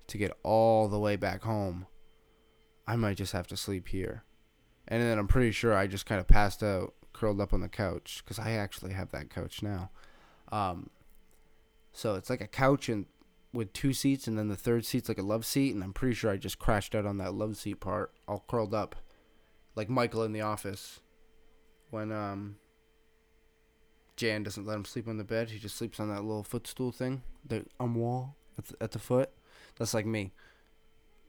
to 0.08 0.18
get 0.18 0.36
all 0.42 0.88
the 0.88 0.98
way 0.98 1.16
back 1.16 1.42
home. 1.42 1.86
I 2.86 2.96
might 2.96 3.16
just 3.16 3.32
have 3.32 3.46
to 3.48 3.56
sleep 3.56 3.88
here. 3.88 4.24
And 4.86 5.02
then 5.02 5.18
I'm 5.18 5.28
pretty 5.28 5.52
sure 5.52 5.74
I 5.74 5.86
just 5.86 6.06
kind 6.06 6.20
of 6.20 6.26
passed 6.26 6.62
out, 6.62 6.94
curled 7.12 7.40
up 7.40 7.52
on 7.52 7.60
the 7.60 7.68
couch, 7.68 8.22
because 8.24 8.38
I 8.38 8.52
actually 8.52 8.92
have 8.94 9.10
that 9.12 9.30
couch 9.30 9.62
now. 9.62 9.90
Um, 10.50 10.88
so 11.92 12.14
it's 12.14 12.30
like 12.30 12.40
a 12.40 12.46
couch 12.46 12.88
and 12.88 13.06
with 13.52 13.72
two 13.72 13.92
seats, 13.92 14.26
and 14.26 14.38
then 14.38 14.48
the 14.48 14.56
third 14.56 14.84
seat's 14.84 15.08
like 15.08 15.18
a 15.18 15.22
love 15.22 15.46
seat, 15.46 15.74
and 15.74 15.82
I'm 15.82 15.92
pretty 15.92 16.14
sure 16.14 16.30
I 16.30 16.36
just 16.36 16.58
crashed 16.58 16.94
out 16.94 17.06
on 17.06 17.18
that 17.18 17.34
love 17.34 17.56
seat 17.56 17.80
part, 17.80 18.12
all 18.26 18.44
curled 18.48 18.74
up, 18.74 18.96
like 19.74 19.88
Michael 19.88 20.24
in 20.24 20.32
the 20.32 20.42
office, 20.42 21.00
when 21.90 22.12
um. 22.12 22.56
Jan 24.16 24.42
doesn't 24.42 24.66
let 24.66 24.74
him 24.74 24.84
sleep 24.84 25.06
on 25.06 25.16
the 25.16 25.22
bed. 25.22 25.50
He 25.50 25.60
just 25.60 25.76
sleeps 25.76 26.00
on 26.00 26.08
that 26.08 26.24
little 26.24 26.42
footstool 26.42 26.90
thing, 26.90 27.22
the 27.46 27.64
armoire 27.78 28.34
at 28.58 28.64
the, 28.66 28.74
at 28.80 28.90
the 28.90 28.98
foot. 28.98 29.30
That's 29.78 29.94
like 29.94 30.06
me. 30.06 30.32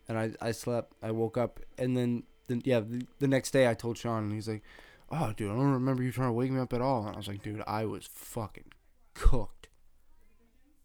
And 0.07 0.17
I, 0.17 0.31
I 0.41 0.51
slept. 0.53 0.93
I 1.03 1.11
woke 1.11 1.38
up, 1.38 1.59
and 1.77 1.95
then, 1.95 2.23
then 2.47 2.63
yeah, 2.65 2.79
the, 2.79 3.05
the 3.19 3.27
next 3.27 3.51
day 3.51 3.69
I 3.69 3.75
told 3.75 3.99
Sean, 3.99 4.23
and 4.23 4.33
he's 4.33 4.47
like, 4.49 4.63
"Oh, 5.11 5.33
dude, 5.38 5.51
I 5.51 5.53
don't 5.53 5.71
remember 5.71 6.01
you 6.01 6.11
trying 6.11 6.29
to 6.29 6.33
wake 6.33 6.49
me 6.49 6.59
up 6.59 6.73
at 6.73 6.81
all." 6.81 7.05
And 7.05 7.13
I 7.13 7.17
was 7.17 7.27
like, 7.27 7.43
"Dude, 7.43 7.61
I 7.67 7.85
was 7.85 8.09
fucking 8.11 8.73
cooked." 9.13 9.69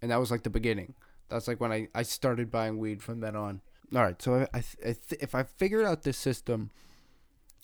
And 0.03 0.11
that 0.11 0.21
was 0.21 0.31
like 0.31 0.43
the 0.43 0.51
beginning. 0.51 0.93
That's 1.29 1.49
like 1.49 1.61
when 1.61 1.73
I, 1.73 1.89
I 1.95 2.03
started 2.03 2.51
buying 2.51 2.79
weed 2.79 3.03
from 3.03 3.21
then 3.21 3.37
on. 3.37 3.61
All 3.95 4.03
right, 4.03 4.21
so 4.21 4.35
I, 4.35 4.59
I, 4.59 4.59
I 4.59 4.97
th- 5.09 5.21
if 5.21 5.35
I 5.35 5.43
figured 5.43 5.85
out 5.85 6.03
this 6.03 6.19
system, 6.19 6.71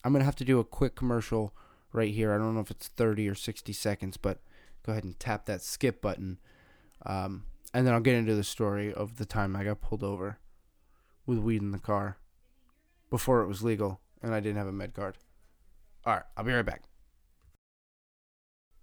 I'm 0.05 0.12
gonna 0.12 0.25
have 0.25 0.37
to 0.37 0.45
do 0.45 0.59
a 0.59 0.64
quick 0.64 0.95
commercial 0.95 1.55
right 1.93 2.12
here. 2.12 2.33
I 2.33 2.38
don't 2.38 2.55
know 2.55 2.61
if 2.61 2.71
it's 2.71 2.88
30 2.88 3.29
or 3.29 3.35
60 3.35 3.73
seconds, 3.73 4.17
but 4.17 4.40
go 4.85 4.93
ahead 4.93 5.05
and 5.05 5.19
tap 5.19 5.47
that 5.47 5.62
skip 5.62 6.00
button. 6.00 6.38
Um, 7.05 7.45
and 7.73 7.87
then 7.87 7.95
I'll 7.95 8.00
get 8.00 8.14
into 8.14 8.35
the 8.35 8.45
story 8.45 8.93
of 8.93 9.17
the 9.17 9.26
time 9.26 9.55
I 9.57 9.64
got 9.64 9.81
pulled 9.81 10.02
over 10.02 10.38
with 11.26 11.38
weed 11.38 11.62
in 11.62 11.71
the 11.71 11.79
car 11.79 12.19
before 13.09 13.43
it 13.43 13.49
was 13.49 13.62
legal 13.62 14.00
and 14.23 14.35
I 14.35 14.40
didn't 14.40 14.59
have 14.59 14.67
a 14.67 14.73
med 14.73 14.95
card. 14.95 15.19
All 16.05 16.14
right, 16.14 16.23
I'll 16.37 16.45
be 16.45 16.52
right 16.52 16.64
back. 16.64 16.83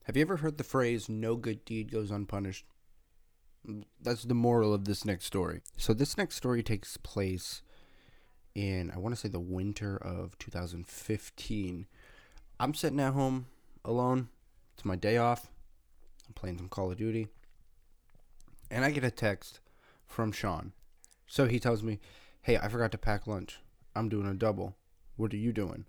Have 0.04 0.16
you 0.16 0.22
ever 0.22 0.38
heard 0.38 0.58
the 0.58 0.64
phrase 0.64 1.10
no 1.10 1.36
good 1.36 1.66
deed 1.66 1.92
goes 1.92 2.12
unpunished? 2.12 2.66
That's 4.02 4.24
the 4.24 4.34
moral 4.34 4.74
of 4.74 4.86
this 4.86 5.04
next 5.06 5.26
story. 5.26 5.62
So, 5.78 5.94
this 5.94 6.18
next 6.18 6.36
story 6.36 6.64
takes 6.64 6.98
place 6.98 7.62
in, 8.56 8.92
I 8.92 8.98
want 8.98 9.14
to 9.14 9.20
say, 9.20 9.30
the 9.30 9.40
winter 9.40 9.98
of 9.98 10.38
2015. 10.40 11.88
I'm 12.60 12.74
sitting 12.74 13.00
at 13.00 13.14
home 13.14 13.48
alone. 13.84 14.30
It's 14.74 14.86
my 14.86 14.96
day 14.96 15.18
off. 15.18 15.52
I'm 16.28 16.34
playing 16.34 16.58
some 16.58 16.70
Call 16.70 16.92
of 16.92 16.98
Duty. 16.98 17.28
And 18.72 18.84
I 18.84 18.92
get 18.92 19.04
a 19.04 19.12
text 19.12 19.60
from 20.06 20.32
Sean. 20.32 20.74
So 21.28 21.46
he 21.46 21.60
tells 21.60 21.84
me, 21.84 22.00
Hey, 22.42 22.58
I 22.58 22.70
forgot 22.70 22.92
to 22.94 22.98
pack 22.98 23.28
lunch. 23.28 23.60
I'm 23.96 24.10
doing 24.10 24.28
a 24.28 24.34
double. 24.34 24.76
What 25.18 25.34
are 25.34 25.38
you 25.38 25.52
doing? 25.52 25.86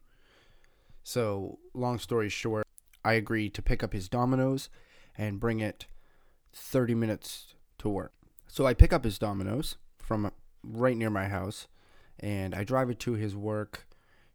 So, 1.03 1.59
long 1.73 1.99
story 1.99 2.29
short, 2.29 2.67
I 3.05 3.15
agree 3.15 3.49
to 3.51 3.63
pick 3.63 3.83
up 3.83 3.93
his 3.93 4.09
Domino's 4.09 4.69
and 5.17 5.41
bring 5.41 5.61
it 5.61 5.87
30 6.53 6.95
minutes 6.95 7.55
to 7.79 7.89
work. 7.89 8.13
So 8.47 8.67
I 8.67 8.75
pick 8.75 8.93
up 8.93 9.05
his 9.05 9.19
Domino's 9.19 9.77
from 9.99 10.27
uh, 10.27 10.31
right 10.63 10.97
near 10.97 11.11
my 11.11 11.29
house 11.29 11.67
and 12.21 12.55
I 12.55 12.65
drive 12.65 12.91
it 12.91 12.99
to 13.01 13.13
his 13.13 13.37
work. 13.37 13.87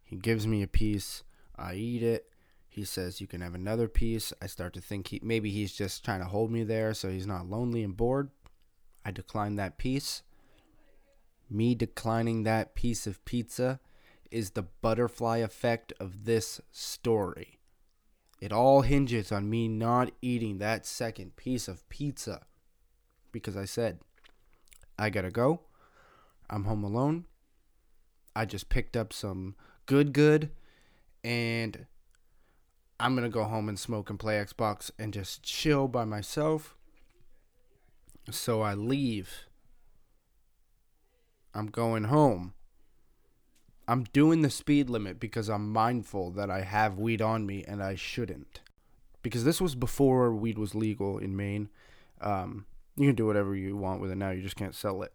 He 0.04 0.16
gives 0.16 0.48
me 0.48 0.62
a 0.62 0.68
piece. 0.68 1.24
I 1.58 1.76
eat 1.76 2.04
it. 2.04 2.28
He 2.68 2.86
says 2.86 3.22
you 3.22 3.28
can 3.28 3.42
have 3.42 3.54
another 3.54 3.88
piece. 3.88 4.34
I 4.42 4.48
start 4.48 4.74
to 4.74 4.82
think 4.82 5.10
he 5.10 5.20
maybe 5.24 5.52
he's 5.52 5.74
just 5.74 6.04
trying 6.04 6.22
to 6.22 6.28
hold 6.28 6.52
me 6.52 6.64
there 6.64 6.94
so 6.94 7.10
he's 7.10 7.28
not 7.28 7.50
lonely 7.50 7.84
and 7.84 7.96
bored. 7.96 8.30
I 9.06 9.12
decline 9.12 9.56
that 9.58 9.78
piece. 9.78 10.24
Me 11.50 11.76
declining 11.76 12.44
that 12.44 12.74
piece 12.74 13.06
of 13.06 13.24
pizza 13.26 13.80
is 14.32 14.52
the 14.52 14.64
butterfly 14.64 15.38
effect 15.38 15.94
of 16.00 16.26
this 16.26 16.62
story. 16.72 17.60
It 18.42 18.52
all 18.52 18.82
hinges 18.82 19.32
on 19.32 19.50
me 19.50 19.68
not 19.68 20.12
eating 20.22 20.58
that 20.58 20.86
second 20.86 21.36
piece 21.36 21.68
of 21.68 21.88
pizza 21.90 22.46
because 23.34 23.58
I 23.58 23.66
said, 23.66 24.00
I 24.98 25.10
gotta 25.10 25.32
go. 25.32 25.60
I'm 26.50 26.64
home 26.64 26.86
alone. 26.86 27.26
I 28.34 28.46
just 28.46 28.70
picked 28.70 28.96
up 28.96 29.12
some 29.12 29.56
good, 29.86 30.14
good, 30.14 30.52
and 31.24 31.86
I'm 33.00 33.16
gonna 33.16 33.28
go 33.28 33.44
home 33.44 33.68
and 33.68 33.78
smoke 33.78 34.10
and 34.10 34.18
play 34.18 34.36
Xbox 34.36 34.92
and 34.98 35.14
just 35.14 35.44
chill 35.44 35.90
by 35.90 36.06
myself. 36.06 36.78
So 38.32 38.62
I 38.62 38.74
leave. 38.74 39.48
I'm 41.54 41.68
going 41.68 42.06
home. 42.06 42.54
I'm 43.88 44.06
doing 44.06 44.42
the 44.42 44.50
speed 44.50 44.90
limit 44.90 45.20
because 45.20 45.50
I'm 45.50 45.72
mindful 45.72 46.32
that 46.32 46.50
I 46.50 46.62
have 46.62 46.98
weed 46.98 47.22
on 47.22 47.46
me 47.46 47.66
and 47.68 47.84
I 47.84 47.96
shouldn't. 47.96 48.62
Because 49.22 49.44
this 49.44 49.60
was 49.60 49.76
before 49.76 50.34
weed 50.34 50.58
was 50.58 50.74
legal 50.74 51.18
in 51.18 51.36
Maine. 51.36 51.70
Um, 52.22 52.66
you 52.96 53.08
can 53.08 53.16
do 53.16 53.26
whatever 53.26 53.56
you 53.56 53.76
want 53.76 54.02
with 54.02 54.12
it 54.12 54.18
now, 54.18 54.32
you 54.32 54.42
just 54.42 54.56
can't 54.56 54.76
sell 54.76 55.02
it. 55.04 55.14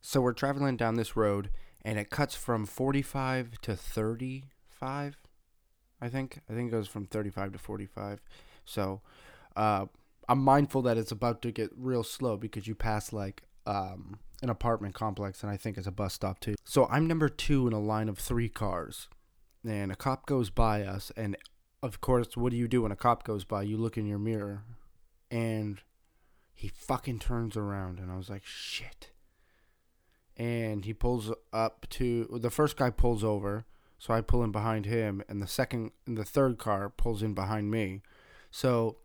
So 0.00 0.20
we're 0.20 0.32
traveling 0.32 0.76
down 0.76 0.94
this 0.94 1.16
road 1.16 1.50
and 1.82 1.98
it 1.98 2.10
cuts 2.10 2.34
from 2.34 2.66
45 2.66 3.60
to 3.62 3.76
35, 3.76 5.16
I 6.00 6.08
think. 6.08 6.40
I 6.48 6.54
think 6.54 6.68
it 6.68 6.72
goes 6.72 6.88
from 6.88 7.06
35 7.06 7.52
to 7.52 7.58
45. 7.58 8.20
So 8.64 9.02
uh, 9.56 9.86
I'm 10.28 10.42
mindful 10.42 10.82
that 10.82 10.98
it's 10.98 11.12
about 11.12 11.42
to 11.42 11.52
get 11.52 11.70
real 11.76 12.02
slow 12.02 12.36
because 12.36 12.66
you 12.66 12.74
pass 12.74 13.12
like 13.12 13.42
um, 13.66 14.18
an 14.42 14.50
apartment 14.50 14.94
complex 14.94 15.42
and 15.42 15.50
I 15.50 15.56
think 15.56 15.76
it's 15.76 15.86
a 15.86 15.92
bus 15.92 16.14
stop 16.14 16.40
too. 16.40 16.54
So 16.64 16.86
I'm 16.90 17.06
number 17.06 17.28
two 17.28 17.66
in 17.66 17.72
a 17.72 17.80
line 17.80 18.08
of 18.08 18.18
three 18.18 18.48
cars. 18.48 19.08
And 19.66 19.92
a 19.92 19.96
cop 19.96 20.24
goes 20.24 20.48
by 20.48 20.84
us. 20.84 21.12
And 21.16 21.36
of 21.82 22.00
course, 22.00 22.36
what 22.36 22.50
do 22.50 22.56
you 22.56 22.68
do 22.68 22.82
when 22.82 22.92
a 22.92 22.96
cop 22.96 23.24
goes 23.24 23.44
by? 23.44 23.62
You 23.62 23.76
look 23.76 23.98
in 23.98 24.06
your 24.06 24.18
mirror. 24.18 24.64
And 25.30 25.80
he 26.60 26.68
fucking 26.68 27.18
turns 27.18 27.56
around. 27.56 27.98
And 27.98 28.12
I 28.12 28.18
was 28.18 28.28
like, 28.28 28.44
shit. 28.44 29.12
And 30.36 30.84
he 30.84 30.92
pulls 30.92 31.32
up 31.54 31.86
to. 31.88 32.38
The 32.38 32.50
first 32.50 32.76
guy 32.76 32.90
pulls 32.90 33.24
over. 33.24 33.64
So 33.98 34.12
I 34.12 34.20
pull 34.20 34.44
in 34.44 34.52
behind 34.52 34.84
him. 34.84 35.22
And 35.26 35.40
the 35.40 35.46
second, 35.46 35.92
and 36.06 36.18
the 36.18 36.24
third 36.24 36.58
car 36.58 36.90
pulls 36.90 37.22
in 37.22 37.32
behind 37.32 37.70
me. 37.70 38.02
So 38.50 38.98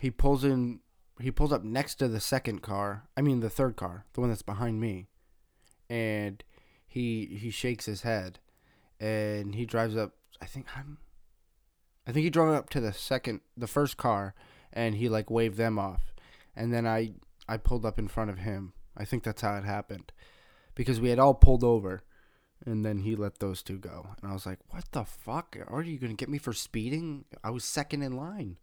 he 0.00 0.12
pulls 0.12 0.44
in 0.44 0.78
he 1.20 1.32
pulls 1.32 1.52
up 1.52 1.64
next 1.64 1.96
to 1.96 2.06
the 2.06 2.20
second 2.20 2.62
car. 2.62 3.08
I 3.16 3.22
mean 3.22 3.40
the 3.40 3.50
third 3.50 3.74
car, 3.74 4.04
the 4.12 4.20
one 4.20 4.30
that's 4.30 4.42
behind 4.42 4.80
me. 4.80 5.08
And 5.90 6.44
he 6.86 7.26
he 7.26 7.50
shakes 7.50 7.86
his 7.86 8.02
head 8.02 8.38
and 9.00 9.56
he 9.56 9.66
drives 9.66 9.96
up 9.96 10.12
I 10.40 10.46
think 10.46 10.66
I'm 10.76 10.98
I 12.06 12.12
think 12.12 12.22
he 12.22 12.30
drove 12.30 12.54
up 12.54 12.70
to 12.70 12.80
the 12.80 12.92
second 12.92 13.40
the 13.56 13.66
first 13.66 13.96
car 13.96 14.36
and 14.72 14.94
he 14.94 15.08
like 15.08 15.28
waved 15.28 15.56
them 15.56 15.76
off. 15.76 16.12
And 16.58 16.72
then 16.72 16.86
I 16.86 17.12
I 17.48 17.56
pulled 17.56 17.86
up 17.86 17.98
in 17.98 18.08
front 18.08 18.30
of 18.30 18.38
him. 18.38 18.74
I 18.96 19.04
think 19.04 19.22
that's 19.22 19.42
how 19.42 19.56
it 19.56 19.64
happened. 19.64 20.12
Because 20.74 21.00
we 21.00 21.08
had 21.08 21.18
all 21.18 21.34
pulled 21.34 21.64
over 21.64 22.02
and 22.66 22.84
then 22.84 22.98
he 22.98 23.16
let 23.16 23.38
those 23.38 23.62
two 23.62 23.78
go. 23.78 24.10
And 24.20 24.30
I 24.30 24.34
was 24.34 24.44
like, 24.44 24.58
"What 24.70 24.84
the 24.92 25.04
fuck? 25.04 25.56
Are 25.68 25.82
you 25.82 25.98
to 25.98 26.08
get 26.14 26.28
me 26.28 26.38
for 26.38 26.52
speeding? 26.52 27.24
I 27.42 27.50
was 27.50 27.64
second 27.64 28.02
in 28.02 28.16
line." 28.16 28.58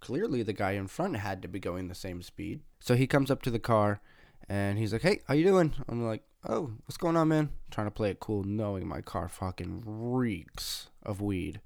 clearly 0.00 0.42
the 0.42 0.52
guy 0.52 0.72
in 0.72 0.86
front 0.86 1.16
had 1.16 1.42
to 1.42 1.48
be 1.48 1.58
going 1.58 1.88
the 1.88 1.94
same 1.94 2.22
speed. 2.22 2.60
So 2.78 2.94
he 2.94 3.06
comes 3.06 3.30
up 3.30 3.42
to 3.42 3.50
the 3.50 3.58
car 3.58 4.00
and 4.48 4.78
he's 4.78 4.92
like, 4.92 5.02
"Hey, 5.02 5.22
how 5.26 5.34
you 5.34 5.44
doing?" 5.44 5.74
I'm 5.88 6.04
like, 6.04 6.22
"Oh, 6.44 6.74
what's 6.84 6.96
going 6.96 7.16
on, 7.16 7.28
man?" 7.28 7.50
trying 7.70 7.88
to 7.88 7.92
play 7.92 8.10
it 8.10 8.20
cool, 8.20 8.44
knowing 8.44 8.86
my 8.86 9.00
car 9.00 9.28
fucking 9.28 9.82
reeks 9.84 10.90
of 11.02 11.20
weed. 11.20 11.60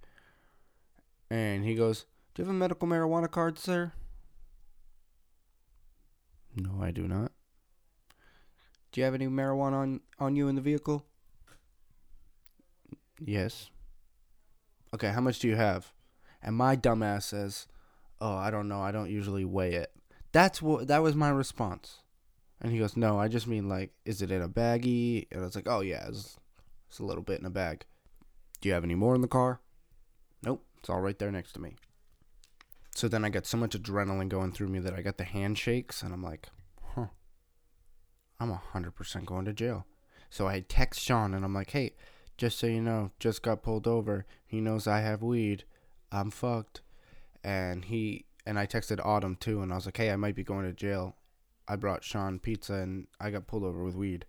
And 1.28 1.64
he 1.64 1.74
goes, 1.74 2.06
"Do 2.34 2.42
you 2.42 2.46
have 2.46 2.54
a 2.54 2.58
medical 2.58 2.88
marijuana 2.88 3.30
card, 3.30 3.58
sir?" 3.58 3.92
No, 6.56 6.82
I 6.82 6.90
do 6.90 7.06
not. 7.06 7.32
Do 8.92 9.00
you 9.00 9.04
have 9.04 9.14
any 9.14 9.26
marijuana 9.28 9.74
on, 9.74 10.00
on 10.18 10.36
you 10.36 10.48
in 10.48 10.56
the 10.56 10.60
vehicle? 10.60 11.04
Yes. 13.20 13.70
Okay, 14.94 15.08
how 15.08 15.20
much 15.20 15.38
do 15.38 15.48
you 15.48 15.56
have? 15.56 15.92
And 16.42 16.56
my 16.56 16.76
dumbass 16.76 17.24
says, 17.24 17.68
oh, 18.20 18.34
I 18.34 18.50
don't 18.50 18.68
know. 18.68 18.80
I 18.80 18.90
don't 18.90 19.10
usually 19.10 19.44
weigh 19.44 19.74
it. 19.74 19.92
That's 20.32 20.60
what 20.62 20.88
that 20.88 21.02
was 21.02 21.14
my 21.14 21.28
response. 21.28 21.98
And 22.60 22.72
he 22.72 22.78
goes, 22.78 22.96
no, 22.96 23.18
I 23.18 23.28
just 23.28 23.46
mean 23.46 23.68
like, 23.68 23.92
is 24.04 24.22
it 24.22 24.30
in 24.30 24.42
a 24.42 24.48
baggie? 24.48 25.26
And 25.30 25.40
I 25.40 25.44
was 25.44 25.54
like, 25.54 25.68
oh 25.68 25.80
yeah, 25.80 26.06
it's, 26.08 26.36
it's 26.88 26.98
a 26.98 27.04
little 27.04 27.22
bit 27.22 27.40
in 27.40 27.46
a 27.46 27.50
bag. 27.50 27.84
Do 28.60 28.68
you 28.68 28.74
have 28.74 28.84
any 28.84 28.94
more 28.94 29.14
in 29.14 29.22
the 29.22 29.28
car? 29.28 29.60
Nope, 30.42 30.64
it's 30.78 30.90
all 30.90 31.00
right 31.00 31.18
there 31.18 31.30
next 31.30 31.52
to 31.52 31.60
me. 31.60 31.76
So 33.00 33.08
then 33.08 33.24
I 33.24 33.30
got 33.30 33.46
so 33.46 33.56
much 33.56 33.70
adrenaline 33.70 34.28
going 34.28 34.52
through 34.52 34.68
me 34.68 34.78
that 34.80 34.92
I 34.92 35.00
got 35.00 35.16
the 35.16 35.24
handshakes, 35.24 36.02
and 36.02 36.12
I'm 36.12 36.22
like, 36.22 36.48
huh, 36.94 37.06
I'm 38.38 38.52
100% 38.74 39.24
going 39.24 39.46
to 39.46 39.54
jail. 39.54 39.86
So 40.28 40.46
I 40.46 40.60
text 40.60 41.00
Sean, 41.00 41.32
and 41.32 41.42
I'm 41.42 41.54
like, 41.54 41.70
hey, 41.70 41.94
just 42.36 42.58
so 42.58 42.66
you 42.66 42.82
know, 42.82 43.10
just 43.18 43.40
got 43.40 43.62
pulled 43.62 43.86
over. 43.86 44.26
He 44.44 44.60
knows 44.60 44.86
I 44.86 45.00
have 45.00 45.22
weed. 45.22 45.64
I'm 46.12 46.30
fucked. 46.30 46.82
And 47.42 47.86
he 47.86 48.26
and 48.44 48.58
I 48.58 48.66
texted 48.66 49.02
Autumn 49.02 49.36
too, 49.36 49.62
and 49.62 49.72
I 49.72 49.76
was 49.76 49.86
like, 49.86 49.96
hey, 49.96 50.10
I 50.10 50.16
might 50.16 50.36
be 50.36 50.44
going 50.44 50.66
to 50.66 50.74
jail. 50.74 51.16
I 51.66 51.76
brought 51.76 52.04
Sean 52.04 52.38
pizza, 52.38 52.74
and 52.74 53.06
I 53.18 53.30
got 53.30 53.46
pulled 53.46 53.64
over 53.64 53.82
with 53.82 53.94
weed. 53.94 54.26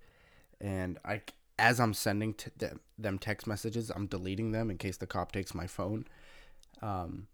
And 0.61 0.97
I, 1.03 1.23
as 1.59 1.81
I'm 1.81 1.93
sending 1.93 2.35
t- 2.35 2.51
them 2.97 3.19
text 3.19 3.47
messages, 3.47 3.91
I'm 3.93 4.07
deleting 4.07 4.53
them 4.53 4.71
in 4.71 4.77
case 4.77 4.95
the 4.95 5.07
cop 5.07 5.33
takes 5.33 5.53
my 5.53 5.67
phone. 5.67 6.07
Um, 6.81 7.27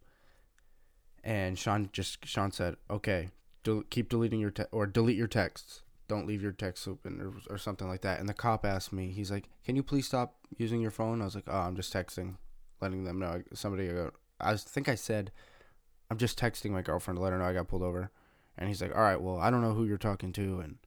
and 1.23 1.57
Sean 1.57 1.89
just 1.91 2.25
Sean 2.25 2.51
said, 2.51 2.77
"Okay, 2.89 3.29
del- 3.63 3.83
keep 3.89 4.09
deleting 4.09 4.39
your 4.39 4.51
te- 4.51 4.63
or 4.71 4.85
delete 4.85 5.17
your 5.17 5.27
texts. 5.27 5.81
Don't 6.07 6.25
leave 6.27 6.41
your 6.41 6.53
texts 6.53 6.87
open 6.87 7.19
or, 7.21 7.33
or 7.53 7.57
something 7.57 7.87
like 7.87 8.01
that." 8.01 8.19
And 8.19 8.29
the 8.29 8.33
cop 8.33 8.65
asked 8.65 8.93
me, 8.93 9.11
he's 9.11 9.31
like, 9.31 9.49
"Can 9.65 9.75
you 9.75 9.83
please 9.83 10.05
stop 10.05 10.35
using 10.57 10.81
your 10.81 10.91
phone?" 10.91 11.21
I 11.21 11.25
was 11.25 11.35
like, 11.35 11.47
"Oh, 11.47 11.59
I'm 11.59 11.75
just 11.75 11.93
texting, 11.93 12.35
letting 12.81 13.03
them 13.03 13.19
know 13.19 13.43
somebody." 13.53 13.89
Uh, 13.89 14.11
I 14.39 14.55
think 14.55 14.87
I 14.87 14.95
said, 14.95 15.31
"I'm 16.09 16.17
just 16.17 16.39
texting 16.39 16.71
my 16.71 16.81
girlfriend 16.81 17.17
to 17.17 17.21
let 17.23 17.33
her 17.33 17.39
know 17.39 17.45
I 17.45 17.53
got 17.53 17.67
pulled 17.67 17.83
over." 17.83 18.11
And 18.57 18.69
he's 18.69 18.81
like, 18.81 18.95
"All 18.95 19.01
right, 19.01 19.21
well, 19.21 19.37
I 19.37 19.49
don't 19.51 19.61
know 19.61 19.73
who 19.73 19.85
you're 19.85 19.97
talking 19.97 20.31
to, 20.33 20.59
and 20.59 20.77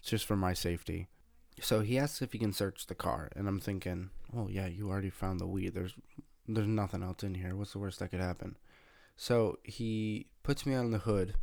it's 0.00 0.10
just 0.10 0.26
for 0.26 0.36
my 0.36 0.52
safety." 0.52 1.08
So 1.60 1.80
he 1.80 1.98
asks 1.98 2.20
if 2.20 2.32
he 2.32 2.38
can 2.38 2.52
search 2.52 2.86
the 2.86 2.94
car, 2.94 3.30
and 3.34 3.48
I'm 3.48 3.60
thinking, 3.60 4.10
"Oh 4.36 4.48
yeah, 4.48 4.66
you 4.66 4.90
already 4.90 5.10
found 5.10 5.40
the 5.40 5.46
weed. 5.46 5.74
There's 5.74 5.94
there's 6.46 6.66
nothing 6.66 7.02
else 7.02 7.22
in 7.22 7.34
here. 7.34 7.56
What's 7.56 7.72
the 7.72 7.78
worst 7.78 7.98
that 8.00 8.10
could 8.10 8.20
happen?" 8.20 8.56
So 9.16 9.58
he 9.64 10.26
puts 10.42 10.66
me 10.66 10.74
on 10.74 10.90
the 10.90 10.98
hood 10.98 11.34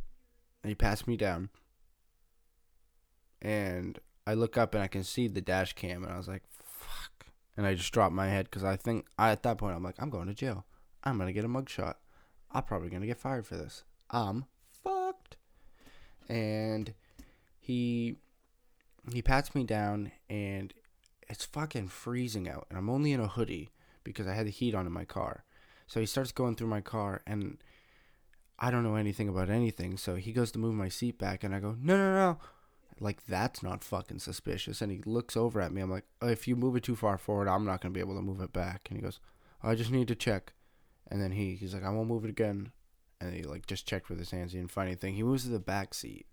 and 0.62 0.68
he 0.68 0.74
pats 0.74 1.06
me 1.06 1.16
down. 1.16 1.50
And 3.42 3.98
I 4.26 4.34
look 4.34 4.56
up 4.56 4.74
and 4.74 4.82
I 4.82 4.86
can 4.86 5.04
see 5.04 5.28
the 5.28 5.40
dash 5.40 5.74
cam 5.74 6.02
and 6.02 6.12
I 6.12 6.16
was 6.16 6.28
like, 6.28 6.42
fuck. 6.48 7.26
And 7.56 7.66
I 7.66 7.74
just 7.74 7.92
dropped 7.92 8.14
my 8.14 8.28
head 8.28 8.46
because 8.46 8.64
I 8.64 8.76
think 8.76 9.06
I, 9.18 9.30
at 9.30 9.42
that 9.42 9.58
point 9.58 9.76
I'm 9.76 9.82
like, 9.82 9.96
I'm 9.98 10.10
going 10.10 10.28
to 10.28 10.34
jail. 10.34 10.64
I'm 11.02 11.18
going 11.18 11.26
to 11.26 11.32
get 11.32 11.44
a 11.44 11.48
mugshot. 11.48 11.94
I'm 12.50 12.62
probably 12.62 12.88
going 12.88 13.02
to 13.02 13.06
get 13.06 13.18
fired 13.18 13.46
for 13.46 13.56
this. 13.56 13.84
I'm 14.10 14.46
fucked. 14.82 15.36
And 16.28 16.94
he 17.60 18.16
he 19.12 19.20
pats 19.20 19.54
me 19.54 19.64
down 19.64 20.12
and 20.30 20.72
it's 21.28 21.44
fucking 21.44 21.88
freezing 21.88 22.48
out 22.48 22.66
and 22.70 22.78
I'm 22.78 22.88
only 22.88 23.12
in 23.12 23.20
a 23.20 23.28
hoodie 23.28 23.70
because 24.02 24.26
I 24.26 24.32
had 24.32 24.46
the 24.46 24.50
heat 24.50 24.74
on 24.74 24.86
in 24.86 24.92
my 24.92 25.04
car. 25.04 25.44
So 25.94 26.00
he 26.00 26.06
starts 26.06 26.32
going 26.32 26.56
through 26.56 26.66
my 26.66 26.80
car, 26.80 27.22
and 27.24 27.58
I 28.58 28.72
don't 28.72 28.82
know 28.82 28.96
anything 28.96 29.28
about 29.28 29.48
anything. 29.48 29.96
So 29.96 30.16
he 30.16 30.32
goes 30.32 30.50
to 30.50 30.58
move 30.58 30.74
my 30.74 30.88
seat 30.88 31.18
back, 31.18 31.44
and 31.44 31.54
I 31.54 31.60
go, 31.60 31.76
no, 31.80 31.96
no, 31.96 32.12
no. 32.12 32.38
Like, 32.98 33.24
that's 33.26 33.62
not 33.62 33.84
fucking 33.84 34.18
suspicious. 34.18 34.82
And 34.82 34.90
he 34.90 35.02
looks 35.06 35.36
over 35.36 35.60
at 35.60 35.70
me. 35.70 35.80
I'm 35.80 35.92
like, 35.92 36.06
oh, 36.20 36.26
if 36.26 36.48
you 36.48 36.56
move 36.56 36.74
it 36.74 36.82
too 36.82 36.96
far 36.96 37.16
forward, 37.16 37.46
I'm 37.46 37.64
not 37.64 37.80
going 37.80 37.92
to 37.92 37.96
be 37.96 38.00
able 38.00 38.16
to 38.16 38.22
move 38.22 38.40
it 38.40 38.52
back. 38.52 38.88
And 38.88 38.98
he 38.98 39.04
goes, 39.04 39.20
oh, 39.62 39.70
I 39.70 39.76
just 39.76 39.92
need 39.92 40.08
to 40.08 40.16
check. 40.16 40.52
And 41.12 41.22
then 41.22 41.30
he, 41.30 41.54
he's 41.54 41.74
like, 41.74 41.84
I 41.84 41.90
won't 41.90 42.08
move 42.08 42.24
it 42.24 42.30
again. 42.30 42.72
And 43.20 43.32
he, 43.32 43.44
like, 43.44 43.68
just 43.68 43.86
checked 43.86 44.08
with 44.08 44.18
his 44.18 44.32
hands. 44.32 44.50
He 44.50 44.58
didn't 44.58 44.72
find 44.72 44.88
anything. 44.88 45.14
He 45.14 45.22
moves 45.22 45.44
to 45.44 45.50
the 45.50 45.60
back 45.60 45.94
seat. 45.94 46.26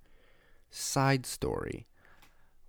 Side 0.72 1.27
story. 1.27 1.86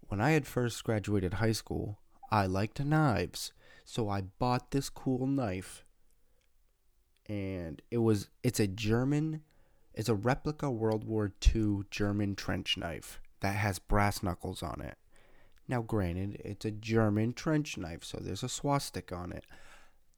When 0.09 0.21
I 0.21 0.33
had 0.33 0.47
first 0.47 0.85
graduated 0.85 1.35
high 1.35 1.53
school, 1.53 2.01
I 2.31 2.45
liked 2.45 2.85
knives. 2.85 3.55
So 3.87 4.11
I 4.11 4.21
bought 4.21 4.73
this 4.73 4.91
cool 4.91 5.27
knife 5.27 5.87
and 7.29 7.81
it 7.91 7.99
was 7.99 8.29
it's 8.43 8.61
a 8.61 8.67
German 8.67 9.43
it's 9.95 10.09
a 10.09 10.15
replica 10.15 10.71
World 10.71 11.05
War 11.05 11.33
II 11.55 11.81
German 11.91 12.35
trench 12.35 12.77
knife 12.77 13.21
that 13.41 13.57
has 13.57 13.79
brass 13.79 14.23
knuckles 14.23 14.63
on 14.63 14.81
it. 14.81 14.97
Now 15.69 15.83
granted, 15.83 16.41
it's 16.45 16.65
a 16.65 16.71
German 16.71 17.35
trench 17.35 17.77
knife, 17.77 18.05
so 18.05 18.19
there's 18.21 18.43
a 18.43 18.49
swastika 18.49 19.15
on 19.15 19.33
it. 19.33 19.45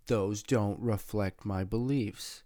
Those 0.07 0.43
don't 0.43 0.79
reflect 0.81 1.45
my 1.45 1.65
beliefs. 1.65 2.43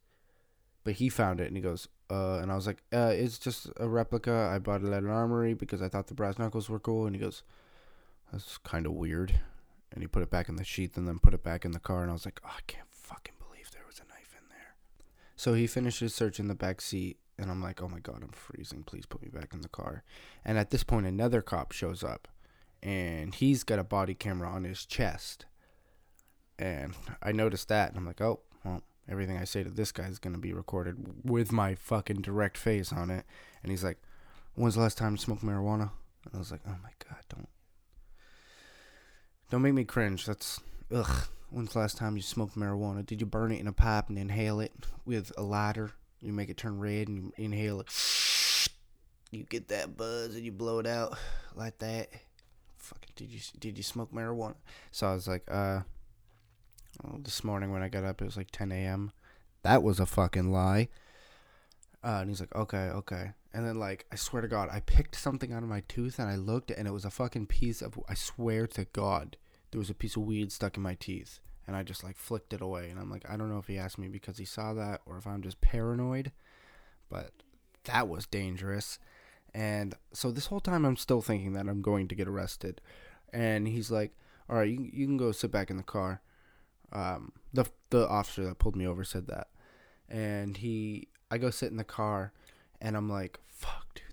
But 0.85 0.95
he 0.95 1.09
found 1.09 1.41
it 1.41 1.49
and 1.49 1.57
he 1.57 1.63
goes, 1.63 1.89
uh, 2.11 2.39
and 2.39 2.51
I 2.51 2.55
was 2.55 2.67
like, 2.67 2.83
uh, 2.93 3.13
it's 3.15 3.39
just 3.39 3.69
a 3.79 3.89
replica. 3.89 4.51
I 4.53 4.59
bought 4.59 4.83
it 4.83 4.93
at 4.93 5.03
an 5.03 5.11
armory 5.11 5.53
because 5.53 5.83
I 5.83 5.89
thought 5.89 6.07
the 6.07 6.15
brass 6.15 6.39
knuckles 6.39 6.71
were 6.71 6.79
cool. 6.79 7.05
And 7.05 7.15
he 7.15 7.21
goes, 7.21 7.43
that's 8.33 8.59
kind 8.59 8.87
of 8.87 8.93
weird. 8.93 9.41
And 9.93 10.03
he 10.03 10.07
put 10.07 10.23
it 10.23 10.31
back 10.31 10.49
in 10.49 10.57
the 10.57 10.65
sheath 10.65 10.97
and 10.97 11.07
then 11.07 11.19
put 11.19 11.35
it 11.35 11.43
back 11.43 11.65
in 11.65 11.73
the 11.73 11.81
car. 11.81 12.03
And 12.03 12.11
I 12.11 12.15
was 12.15 12.25
like, 12.25 12.41
oh, 12.45 12.55
I 12.57 12.61
can't 12.67 12.88
so 15.39 15.55
he 15.55 15.69
finishes 15.69 16.13
searching 16.13 16.49
the 16.49 16.55
back 16.57 16.81
seat, 16.81 17.17
and 17.39 17.49
I'm 17.49 17.63
like, 17.63 17.81
oh 17.81 17.89
my 17.89 18.01
god, 18.01 18.25
I'm 18.25 18.33
freezing. 18.33 18.83
Please 18.83 19.07
put 19.07 19.23
me 19.23 19.29
back 19.29 19.55
in 19.55 19.61
the 19.61 19.69
car. 19.69 20.03
And 20.45 20.59
at 20.59 20.71
this 20.71 20.83
point, 20.83 21.07
another 21.07 21.43
cop 21.43 21.71
shows 21.71 22.03
up, 22.03 22.27
and 22.83 23.33
he's 23.33 23.63
got 23.63 23.79
a 23.79 23.85
body 23.85 24.15
camera 24.15 24.51
on 24.51 24.65
his 24.65 24.85
chest. 24.85 25.47
And 26.59 26.95
I 27.23 27.31
noticed 27.31 27.69
that, 27.69 27.91
and 27.91 27.99
I'm 27.99 28.05
like, 28.05 28.21
oh, 28.21 28.41
well, 28.65 28.83
everything 29.09 29.39
I 29.39 29.45
say 29.45 29.63
to 29.63 29.71
this 29.71 29.93
guy 29.93 30.07
is 30.07 30.19
going 30.19 30.35
to 30.35 30.41
be 30.41 30.53
recorded 30.53 31.23
with 31.25 31.53
my 31.53 31.77
fucking 31.77 32.23
direct 32.23 32.59
face 32.59 32.93
on 32.93 33.09
it. 33.09 33.25
And 33.63 33.71
he's 33.71 33.85
like, 33.85 33.99
when's 34.57 34.75
the 34.75 34.81
last 34.81 34.99
time 34.99 35.13
you 35.13 35.19
smoked 35.19 35.45
marijuana? 35.45 35.93
And 36.25 36.35
I 36.35 36.39
was 36.39 36.51
like, 36.51 36.63
oh 36.67 36.77
my 36.83 36.91
god, 37.09 37.23
don't. 37.29 37.49
Don't 39.51 39.63
make 39.63 39.75
me 39.75 39.85
cringe. 39.85 40.27
That's, 40.27 40.61
ugh. 40.93 41.29
When's 41.51 41.73
the 41.73 41.79
last 41.79 41.97
time 41.97 42.17
you 42.17 42.23
smoked 42.23 42.57
marijuana? 42.57 43.05
Did 43.05 43.21
you 43.21 43.27
burn 43.27 43.53
it 43.53 43.61
in 43.61 43.67
a 43.67 43.73
pipe 43.73 44.09
and 44.09 44.19
inhale 44.19 44.61
it 44.61 44.73
with 45.07 45.33
a 45.37 45.43
lighter? 45.43 45.93
You 46.21 46.33
make 46.33 46.51
it 46.51 46.57
turn 46.57 46.79
red 46.79 47.09
and 47.09 47.17
you 47.17 47.33
inhale 47.37 47.81
it. 47.81 47.89
You 49.31 49.45
get 49.45 49.69
that 49.69 49.95
buzz 49.95 50.37
and 50.37 50.47
you 50.47 50.53
blow 50.53 50.79
it 50.79 50.87
out 50.87 51.19
like 51.55 51.77
that. 51.81 52.09
Fucking 52.79 53.11
did 53.15 53.29
you 53.29 53.41
did 53.61 53.77
you 53.77 53.83
smoke 53.83 54.11
marijuana? 54.11 54.55
So 54.91 55.07
I 55.07 55.13
was 55.13 55.29
like, 55.29 55.43
uh, 55.51 55.81
this 57.19 57.45
morning 57.45 57.71
when 57.71 57.83
I 57.83 57.91
got 57.91 58.05
up, 58.05 58.23
it 58.23 58.25
was 58.25 58.39
like 58.39 58.51
10 58.51 58.73
a.m. 58.73 59.13
That 59.65 59.83
was 59.83 60.01
a 60.01 60.07
fucking 60.07 60.51
lie. 60.51 60.89
Uh, 62.03 62.21
and 62.21 62.31
he's 62.31 62.41
like, 62.41 62.55
okay, 62.55 62.89
okay. 62.89 63.33
And 63.53 63.67
then 63.67 63.79
like, 63.79 64.07
I 64.11 64.17
swear 64.17 64.41
to 64.41 64.49
God, 64.49 64.71
I 64.73 64.81
picked 64.81 65.15
something 65.15 65.53
out 65.53 65.63
of 65.63 65.69
my 65.69 65.83
tooth 65.89 66.19
and 66.19 66.31
I 66.31 66.37
looked 66.37 66.71
and 66.71 66.89
it 66.89 66.93
was 66.93 67.05
a 67.05 67.11
fucking 67.11 67.49
piece 67.49 67.83
of. 67.83 67.99
I 68.09 68.15
swear 68.15 68.67
to 68.69 68.87
God 68.87 69.37
there 69.71 69.79
was 69.79 69.91
a 69.91 69.95
piece 69.95 70.17
of 70.17 70.23
weed 70.23 70.53
stuck 70.53 70.77
in 70.77 70.83
my 70.83 70.95
teeth 70.95 71.41
and 71.67 71.77
I 71.77 71.83
just 71.83 72.03
like 72.03 72.17
flicked 72.17 72.53
it 72.53 72.63
away 72.63 72.91
and 72.91 72.99
I'm 72.99 73.11
like 73.11 73.29
I 73.29 73.37
don't 73.37 73.51
know 73.51 73.59
if 73.59 73.67
he 73.67 73.79
asked 73.79 73.99
me 73.99 74.09
because 74.09 74.39
he 74.39 74.45
saw 74.45 74.73
that 74.75 75.03
or 75.07 75.19
if 75.19 75.27
I'm 75.27 75.43
just 75.43 75.61
paranoid 75.61 76.33
but 77.11 77.31
that 77.85 78.09
was 78.09 78.27
dangerous. 78.27 78.99
And 79.55 79.95
so 80.13 80.31
this 80.31 80.47
whole 80.47 80.61
time 80.61 80.85
I'm 80.85 80.97
still 80.97 81.23
thinking 81.23 81.53
that 81.55 81.69
I'm 81.69 81.83
going 81.83 82.09
to 82.09 82.15
get 82.15 82.29
arrested. 82.29 82.81
And 83.33 83.69
he's 83.69 83.91
like 83.91 84.13
all 84.49 84.57
right 84.57 84.69
you, 84.69 84.89
you 84.93 85.07
can 85.07 85.19
go 85.19 85.33
sit 85.33 85.51
back 85.53 85.71
in 85.71 85.77
the 85.77 85.83
car. 85.83 86.23
Um, 86.91 87.33
the 87.53 87.67
the 87.91 88.09
officer 88.09 88.45
that 88.45 88.59
pulled 88.59 88.77
me 88.77 88.87
over 88.87 89.05
said 89.05 89.27
that. 89.27 89.49
And 90.09 90.57
he 90.57 91.09
I 91.31 91.37
go 91.37 91.51
sit 91.51 91.71
in 91.71 91.77
the 91.77 91.85
car 91.85 92.33
and 92.81 92.97
I'm 92.97 93.11
like 93.11 93.39
fuck 93.47 93.95
dude 93.95 94.05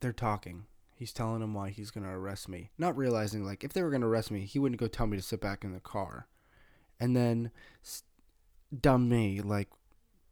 they're 0.00 0.12
talking 0.12 0.64
He's 1.02 1.12
telling 1.12 1.42
him 1.42 1.52
why 1.52 1.70
he's 1.70 1.90
going 1.90 2.04
to 2.04 2.12
arrest 2.12 2.48
me. 2.48 2.70
Not 2.78 2.96
realizing, 2.96 3.44
like, 3.44 3.64
if 3.64 3.72
they 3.72 3.82
were 3.82 3.90
going 3.90 4.02
to 4.02 4.06
arrest 4.06 4.30
me, 4.30 4.44
he 4.44 4.60
wouldn't 4.60 4.80
go 4.80 4.86
tell 4.86 5.08
me 5.08 5.16
to 5.16 5.22
sit 5.22 5.40
back 5.40 5.64
in 5.64 5.72
the 5.72 5.80
car. 5.80 6.28
And 7.00 7.16
then, 7.16 7.50
dumb 8.80 9.08
me, 9.08 9.40
like, 9.40 9.66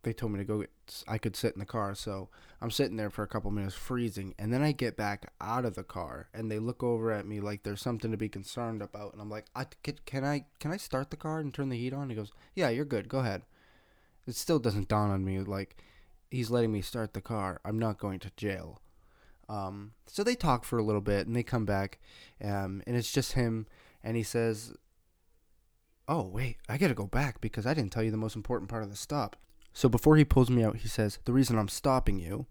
they 0.05 0.13
told 0.13 0.31
me 0.31 0.39
to 0.39 0.45
go, 0.45 0.61
get, 0.61 0.71
I 1.09 1.19
could 1.19 1.35
sit 1.35 1.55
in 1.55 1.59
the 1.59 1.67
car. 1.67 1.97
So 1.97 2.29
I'm 2.61 2.71
sitting 2.71 2.97
there 2.97 3.11
for 3.11 3.25
a 3.25 3.27
couple 3.27 3.51
minutes 3.51 3.75
freezing. 3.75 4.33
And 4.39 4.53
then 4.53 4.63
I 4.63 4.71
get 4.71 4.97
back 4.97 5.33
out 5.41 5.65
of 5.65 5.75
the 5.75 5.83
car 5.83 6.29
and 6.33 6.49
they 6.49 6.61
look 6.61 6.85
over 6.85 7.11
at 7.11 7.27
me 7.27 7.41
like 7.41 7.65
there's 7.65 7.83
something 7.83 8.13
to 8.13 8.17
be 8.17 8.29
concerned 8.29 8.81
about. 8.81 9.13
And 9.13 9.21
I'm 9.21 9.29
like, 9.29 9.47
I, 9.57 9.67
can, 9.83 9.97
can 10.07 10.25
I 10.25 10.45
can 10.61 10.71
I 10.71 10.77
start 10.77 11.11
the 11.11 11.17
car 11.17 11.41
and 11.41 11.53
turn 11.53 11.71
the 11.71 11.79
heat 11.79 11.93
on? 11.93 12.11
He 12.11 12.15
goes, 12.15 12.31
Yeah, 12.55 12.69
you're 12.69 12.85
good. 12.85 13.09
Go 13.09 13.19
ahead. 13.19 13.43
It 14.29 14.37
still 14.37 14.61
doesn't 14.61 14.87
dawn 14.87 15.11
on 15.11 15.25
me 15.25 15.41
like 15.41 15.83
he's 16.31 16.49
letting 16.49 16.71
me 16.71 16.81
start 16.81 17.13
the 17.13 17.21
car. 17.21 17.61
I'm 17.65 17.81
not 17.81 17.99
going 17.99 18.21
to 18.21 18.31
jail. 18.37 18.81
Um, 19.51 19.93
so 20.07 20.23
they 20.23 20.35
talk 20.35 20.65
for 20.65 20.79
a 20.79 20.83
little 20.83 21.01
bit 21.01 21.27
and 21.27 21.35
they 21.35 21.43
come 21.43 21.67
back, 21.67 21.99
um, 22.43 22.83
and 22.87 22.97
it's 22.97 23.13
just 23.13 23.33
him. 23.33 23.67
And 24.03 24.17
he 24.17 24.23
says, 24.23 24.73
"Oh 26.09 26.23
wait, 26.23 26.59
I 26.69 26.79
gotta 26.79 26.95
go 26.95 27.07
back 27.07 27.41
because 27.41 27.67
I 27.67 27.75
didn't 27.75 27.93
tell 27.93 28.03
you 28.03 28.11
the 28.11 28.17
most 28.17 28.37
important 28.37 28.71
part 28.71 28.85
of 28.85 28.91
the 28.91 28.97
stop." 28.97 29.37
So 29.73 29.89
before 29.89 30.17
he 30.17 30.25
pulls 30.25 30.51
me 30.51 30.63
out, 30.63 30.77
he 30.77 30.89
says, 30.89 31.19
"The 31.25 31.33
reason 31.33 31.59
I'm 31.59 31.69
stopping 31.69 32.19
you 32.19 32.47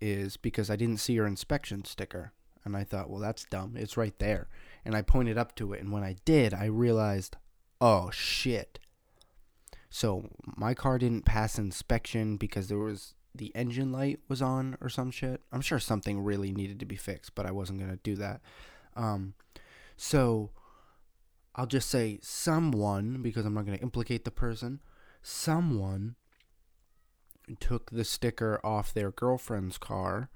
is 0.00 0.36
because 0.36 0.70
I 0.70 0.76
didn't 0.76 0.98
see 0.98 1.12
your 1.12 1.26
inspection 1.26 1.84
sticker." 1.84 2.32
And 2.64 2.76
I 2.76 2.84
thought, 2.84 3.08
well, 3.08 3.20
that's 3.20 3.44
dumb. 3.46 3.74
It's 3.76 3.96
right 3.96 4.18
there. 4.18 4.48
And 4.84 4.94
I 4.94 5.02
pointed 5.02 5.38
up 5.38 5.54
to 5.56 5.72
it. 5.72 5.80
And 5.80 5.92
when 5.92 6.04
I 6.04 6.16
did, 6.24 6.52
I 6.52 6.66
realized, 6.66 7.36
oh, 7.80 8.10
shit. 8.10 8.78
So 9.88 10.28
my 10.56 10.74
car 10.74 10.98
didn't 10.98 11.24
pass 11.24 11.58
inspection 11.58 12.36
because 12.36 12.68
there 12.68 12.78
was 12.78 13.14
the 13.34 13.52
engine 13.54 13.92
light 13.92 14.20
was 14.28 14.42
on 14.42 14.76
or 14.80 14.88
some 14.88 15.10
shit. 15.10 15.40
I'm 15.52 15.60
sure 15.60 15.78
something 15.78 16.20
really 16.20 16.52
needed 16.52 16.80
to 16.80 16.86
be 16.86 16.96
fixed, 16.96 17.34
but 17.34 17.46
I 17.46 17.50
wasn't 17.50 17.80
gonna 17.80 17.98
do 18.02 18.16
that. 18.16 18.40
Um, 18.96 19.34
so 19.96 20.50
I'll 21.54 21.66
just 21.66 21.90
say 21.90 22.18
someone 22.22 23.22
because 23.22 23.44
I'm 23.44 23.54
not 23.54 23.66
going 23.66 23.76
to 23.76 23.82
implicate 23.82 24.24
the 24.24 24.30
person. 24.30 24.80
Someone 25.22 26.14
took 27.58 27.90
the 27.90 28.04
sticker 28.04 28.60
off 28.64 28.94
their 28.94 29.10
girlfriend's 29.10 29.76
car 29.76 30.30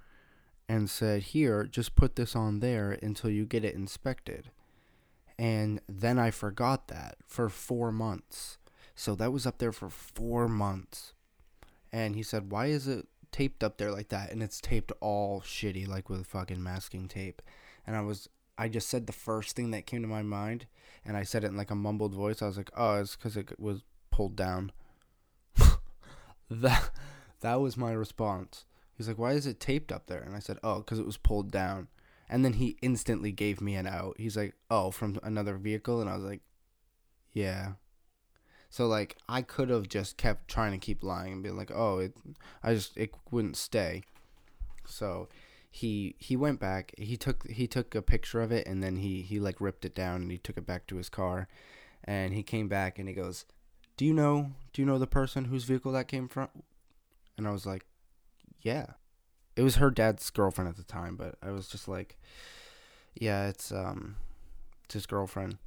and 0.68 0.90
said, 0.90 1.22
Here, 1.22 1.64
just 1.64 1.94
put 1.94 2.16
this 2.16 2.34
on 2.34 2.60
there 2.60 2.98
until 3.02 3.30
you 3.30 3.46
get 3.46 3.64
it 3.64 3.74
inspected. 3.74 4.50
And 5.38 5.80
then 5.88 6.18
I 6.18 6.30
forgot 6.30 6.88
that 6.88 7.16
for 7.26 7.48
four 7.48 7.90
months. 7.92 8.58
So 8.94 9.14
that 9.14 9.32
was 9.32 9.46
up 9.46 9.58
there 9.58 9.72
for 9.72 9.90
four 9.90 10.48
months. 10.48 11.14
And 11.94 12.16
he 12.16 12.24
said, 12.24 12.50
Why 12.50 12.66
is 12.66 12.88
it 12.88 13.06
taped 13.30 13.62
up 13.62 13.78
there 13.78 13.92
like 13.92 14.08
that? 14.08 14.32
And 14.32 14.42
it's 14.42 14.60
taped 14.60 14.90
all 15.00 15.42
shitty, 15.42 15.86
like 15.86 16.10
with 16.10 16.26
fucking 16.26 16.60
masking 16.60 17.06
tape. 17.06 17.40
And 17.86 17.94
I 17.94 18.00
was, 18.00 18.28
I 18.58 18.68
just 18.68 18.88
said 18.88 19.06
the 19.06 19.12
first 19.12 19.54
thing 19.54 19.70
that 19.70 19.86
came 19.86 20.02
to 20.02 20.08
my 20.08 20.22
mind. 20.22 20.66
And 21.04 21.16
I 21.16 21.22
said 21.22 21.44
it 21.44 21.48
in 21.48 21.56
like 21.56 21.70
a 21.70 21.76
mumbled 21.76 22.12
voice. 22.12 22.42
I 22.42 22.48
was 22.48 22.56
like, 22.56 22.72
Oh, 22.76 23.00
it's 23.00 23.14
because 23.14 23.36
it 23.36 23.60
was 23.60 23.84
pulled 24.10 24.34
down. 24.34 24.72
that, 26.50 26.90
that 27.42 27.60
was 27.60 27.76
my 27.76 27.92
response. 27.92 28.64
He's 28.96 29.06
like, 29.06 29.18
why 29.18 29.32
is 29.32 29.46
it 29.46 29.60
taped 29.60 29.92
up 29.92 30.06
there? 30.06 30.20
And 30.20 30.34
I 30.34 30.38
said, 30.38 30.58
oh, 30.62 30.78
because 30.78 30.98
it 30.98 31.06
was 31.06 31.16
pulled 31.16 31.50
down. 31.50 31.88
And 32.28 32.44
then 32.44 32.54
he 32.54 32.76
instantly 32.80 33.32
gave 33.32 33.60
me 33.60 33.74
an 33.74 33.86
out. 33.86 34.16
He's 34.18 34.36
like, 34.36 34.54
oh, 34.70 34.90
from 34.90 35.18
another 35.22 35.56
vehicle? 35.56 36.00
And 36.00 36.08
I 36.08 36.14
was 36.14 36.24
like, 36.24 36.42
yeah. 37.32 37.72
So, 38.74 38.86
like, 38.86 39.16
I 39.28 39.42
could 39.42 39.68
have 39.70 39.88
just 39.88 40.16
kept 40.16 40.48
trying 40.48 40.72
to 40.72 40.78
keep 40.78 41.04
lying 41.04 41.32
and 41.34 41.42
be 41.42 41.50
like, 41.50 41.70
oh, 41.72 41.98
it, 41.98 42.12
I 42.62 42.74
just, 42.74 42.96
it 42.96 43.12
wouldn't 43.30 43.56
stay. 43.56 44.02
So 44.86 45.28
he 45.70 46.14
he 46.18 46.36
went 46.36 46.60
back 46.60 46.92
he 46.96 47.16
took 47.16 47.50
he 47.50 47.66
took 47.66 47.96
a 47.96 48.02
picture 48.02 48.40
of 48.40 48.52
it 48.52 48.64
and 48.64 48.80
then 48.80 48.94
he 48.94 49.22
he 49.22 49.40
like 49.40 49.60
ripped 49.60 49.84
it 49.84 49.92
down 49.92 50.22
and 50.22 50.30
he 50.30 50.38
took 50.38 50.56
it 50.56 50.64
back 50.64 50.86
to 50.86 50.94
his 50.94 51.08
car 51.08 51.48
and 52.04 52.32
he 52.32 52.44
came 52.44 52.68
back 52.68 52.96
and 52.96 53.08
he 53.08 53.14
goes 53.14 53.44
do 53.96 54.04
you 54.04 54.14
know 54.14 54.52
do 54.72 54.80
you 54.80 54.86
know 54.86 54.98
the 54.98 55.06
person 55.08 55.46
whose 55.46 55.64
vehicle 55.64 55.90
that 55.90 56.06
came 56.06 56.28
from 56.28 56.48
and 57.36 57.48
i 57.48 57.50
was 57.50 57.66
like 57.66 57.84
yeah. 58.64 58.86
It 59.54 59.62
was 59.62 59.76
her 59.76 59.90
dad's 59.90 60.28
girlfriend 60.30 60.68
at 60.68 60.76
the 60.76 60.82
time, 60.82 61.14
but 61.14 61.36
I 61.40 61.52
was 61.52 61.68
just 61.68 61.86
like, 61.86 62.18
yeah, 63.14 63.46
it's 63.46 63.70
um, 63.70 64.16
it's 64.84 64.94
his 64.94 65.06
girlfriend. 65.06 65.58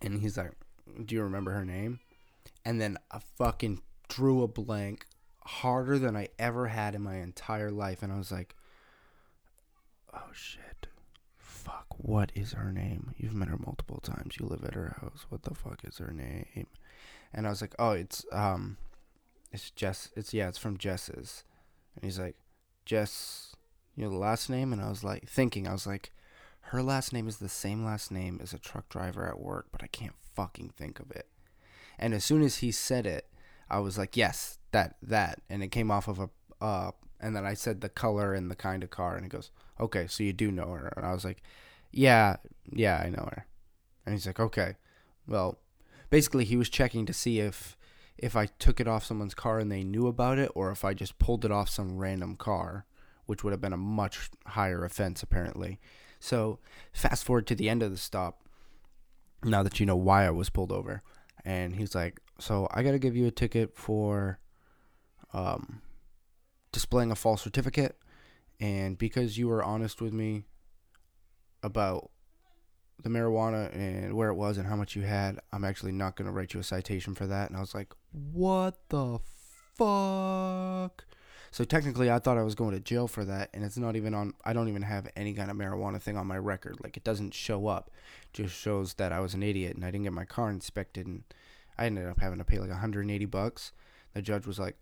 And 0.00 0.20
he's 0.20 0.38
like, 0.38 0.52
do 1.04 1.14
you 1.14 1.22
remember 1.22 1.52
her 1.52 1.64
name? 1.64 2.00
And 2.64 2.80
then 2.80 2.98
I 3.10 3.20
fucking 3.36 3.82
drew 4.08 4.42
a 4.42 4.48
blank 4.48 5.06
harder 5.44 5.98
than 5.98 6.16
I 6.16 6.28
ever 6.38 6.68
had 6.68 6.94
in 6.94 7.02
my 7.02 7.16
entire 7.16 7.70
life. 7.70 8.02
And 8.02 8.12
I 8.12 8.18
was 8.18 8.32
like, 8.32 8.54
oh 10.12 10.30
shit. 10.32 10.88
Fuck, 11.36 11.86
what 11.98 12.32
is 12.34 12.52
her 12.52 12.72
name? 12.72 13.14
You've 13.16 13.34
met 13.34 13.48
her 13.48 13.58
multiple 13.58 14.00
times. 14.02 14.36
You 14.38 14.46
live 14.46 14.64
at 14.64 14.74
her 14.74 14.96
house. 15.00 15.26
What 15.28 15.42
the 15.42 15.54
fuck 15.54 15.80
is 15.84 15.98
her 15.98 16.12
name? 16.12 16.66
And 17.32 17.46
I 17.46 17.50
was 17.50 17.60
like, 17.60 17.74
oh, 17.78 17.92
it's, 17.92 18.24
um, 18.32 18.78
it's 19.52 19.70
Jess. 19.70 20.10
It's, 20.16 20.32
yeah, 20.32 20.48
it's 20.48 20.58
from 20.58 20.78
Jess's. 20.78 21.44
And 21.94 22.04
he's 22.04 22.18
like, 22.18 22.36
Jess, 22.86 23.54
you 23.94 24.04
know 24.04 24.10
the 24.10 24.16
last 24.16 24.48
name? 24.48 24.72
And 24.72 24.80
I 24.80 24.88
was 24.88 25.04
like, 25.04 25.28
thinking, 25.28 25.66
I 25.68 25.72
was 25.72 25.86
like, 25.86 26.12
her 26.60 26.82
last 26.82 27.12
name 27.12 27.28
is 27.28 27.38
the 27.38 27.48
same 27.48 27.84
last 27.84 28.10
name 28.10 28.40
as 28.42 28.52
a 28.52 28.58
truck 28.58 28.88
driver 28.88 29.26
at 29.26 29.40
work, 29.40 29.66
but 29.72 29.82
I 29.82 29.86
can't 29.86 30.14
fucking 30.38 30.70
think 30.76 31.00
of 31.00 31.10
it. 31.10 31.26
And 31.98 32.14
as 32.14 32.22
soon 32.22 32.42
as 32.42 32.58
he 32.58 32.70
said 32.70 33.06
it, 33.06 33.26
I 33.68 33.80
was 33.80 33.98
like, 33.98 34.16
yes, 34.16 34.58
that, 34.70 34.94
that. 35.02 35.40
And 35.50 35.64
it 35.64 35.72
came 35.72 35.90
off 35.90 36.06
of 36.06 36.20
a, 36.20 36.30
uh, 36.64 36.92
and 37.20 37.34
then 37.34 37.44
I 37.44 37.54
said 37.54 37.80
the 37.80 37.88
color 37.88 38.34
and 38.34 38.48
the 38.48 38.54
kind 38.54 38.84
of 38.84 38.90
car. 38.90 39.16
And 39.16 39.24
he 39.24 39.28
goes, 39.28 39.50
okay, 39.80 40.06
so 40.06 40.22
you 40.22 40.32
do 40.32 40.52
know 40.52 40.70
her. 40.70 40.92
And 40.96 41.04
I 41.04 41.12
was 41.12 41.24
like, 41.24 41.42
yeah, 41.90 42.36
yeah, 42.70 43.02
I 43.04 43.08
know 43.08 43.28
her. 43.32 43.46
And 44.06 44.14
he's 44.14 44.28
like, 44.28 44.38
okay. 44.38 44.76
Well, 45.26 45.58
basically, 46.08 46.44
he 46.44 46.56
was 46.56 46.68
checking 46.68 47.04
to 47.06 47.12
see 47.12 47.40
if 47.40 47.76
if 48.16 48.34
I 48.34 48.46
took 48.46 48.80
it 48.80 48.88
off 48.88 49.04
someone's 49.04 49.34
car 49.34 49.60
and 49.60 49.70
they 49.70 49.84
knew 49.84 50.08
about 50.08 50.38
it, 50.38 50.50
or 50.54 50.72
if 50.72 50.84
I 50.84 50.92
just 50.92 51.18
pulled 51.20 51.44
it 51.44 51.52
off 51.52 51.68
some 51.68 51.98
random 51.98 52.34
car, 52.34 52.84
which 53.26 53.44
would 53.44 53.52
have 53.52 53.60
been 53.60 53.72
a 53.72 53.76
much 53.76 54.30
higher 54.46 54.84
offense, 54.84 55.22
apparently. 55.22 55.78
So, 56.18 56.58
fast 56.92 57.24
forward 57.24 57.46
to 57.46 57.54
the 57.54 57.68
end 57.68 57.82
of 57.82 57.92
the 57.92 57.96
stop, 57.96 58.47
now 59.44 59.62
that 59.62 59.80
you 59.80 59.86
know 59.86 59.96
why 59.96 60.26
I 60.26 60.30
was 60.30 60.50
pulled 60.50 60.72
over. 60.72 61.02
And 61.44 61.76
he's 61.76 61.94
like, 61.94 62.20
So 62.40 62.68
I 62.72 62.82
got 62.82 62.92
to 62.92 62.98
give 62.98 63.16
you 63.16 63.26
a 63.26 63.30
ticket 63.30 63.76
for 63.76 64.38
um, 65.32 65.82
displaying 66.72 67.10
a 67.10 67.16
false 67.16 67.42
certificate. 67.42 67.96
And 68.60 68.98
because 68.98 69.38
you 69.38 69.48
were 69.48 69.62
honest 69.62 70.00
with 70.00 70.12
me 70.12 70.44
about 71.62 72.10
the 73.02 73.08
marijuana 73.08 73.72
and 73.74 74.14
where 74.14 74.30
it 74.30 74.34
was 74.34 74.58
and 74.58 74.66
how 74.66 74.76
much 74.76 74.96
you 74.96 75.02
had, 75.02 75.38
I'm 75.52 75.64
actually 75.64 75.92
not 75.92 76.16
going 76.16 76.26
to 76.26 76.32
write 76.32 76.54
you 76.54 76.60
a 76.60 76.64
citation 76.64 77.14
for 77.14 77.26
that. 77.26 77.48
And 77.48 77.56
I 77.56 77.60
was 77.60 77.74
like, 77.74 77.94
what 78.10 78.78
the 78.88 79.20
fuck? 79.76 81.04
So 81.50 81.64
technically, 81.64 82.10
I 82.10 82.18
thought 82.18 82.38
I 82.38 82.42
was 82.42 82.54
going 82.54 82.74
to 82.74 82.80
jail 82.80 83.08
for 83.08 83.24
that, 83.24 83.50
and 83.54 83.64
it's 83.64 83.76
not 83.76 83.96
even 83.96 84.14
on. 84.14 84.34
I 84.44 84.52
don't 84.52 84.68
even 84.68 84.82
have 84.82 85.08
any 85.16 85.32
kind 85.34 85.50
of 85.50 85.56
marijuana 85.56 86.00
thing 86.00 86.16
on 86.16 86.26
my 86.26 86.38
record. 86.38 86.76
Like 86.82 86.96
it 86.96 87.04
doesn't 87.04 87.34
show 87.34 87.66
up. 87.66 87.90
It 88.22 88.42
just 88.42 88.54
shows 88.54 88.94
that 88.94 89.12
I 89.12 89.20
was 89.20 89.34
an 89.34 89.42
idiot 89.42 89.76
and 89.76 89.84
I 89.84 89.90
didn't 89.90 90.04
get 90.04 90.12
my 90.12 90.24
car 90.24 90.50
inspected, 90.50 91.06
and 91.06 91.24
I 91.78 91.86
ended 91.86 92.06
up 92.06 92.20
having 92.20 92.38
to 92.38 92.44
pay 92.44 92.58
like 92.58 92.70
180 92.70 93.24
bucks. 93.26 93.72
The 94.14 94.22
judge 94.22 94.46
was 94.46 94.58
like, 94.58 94.76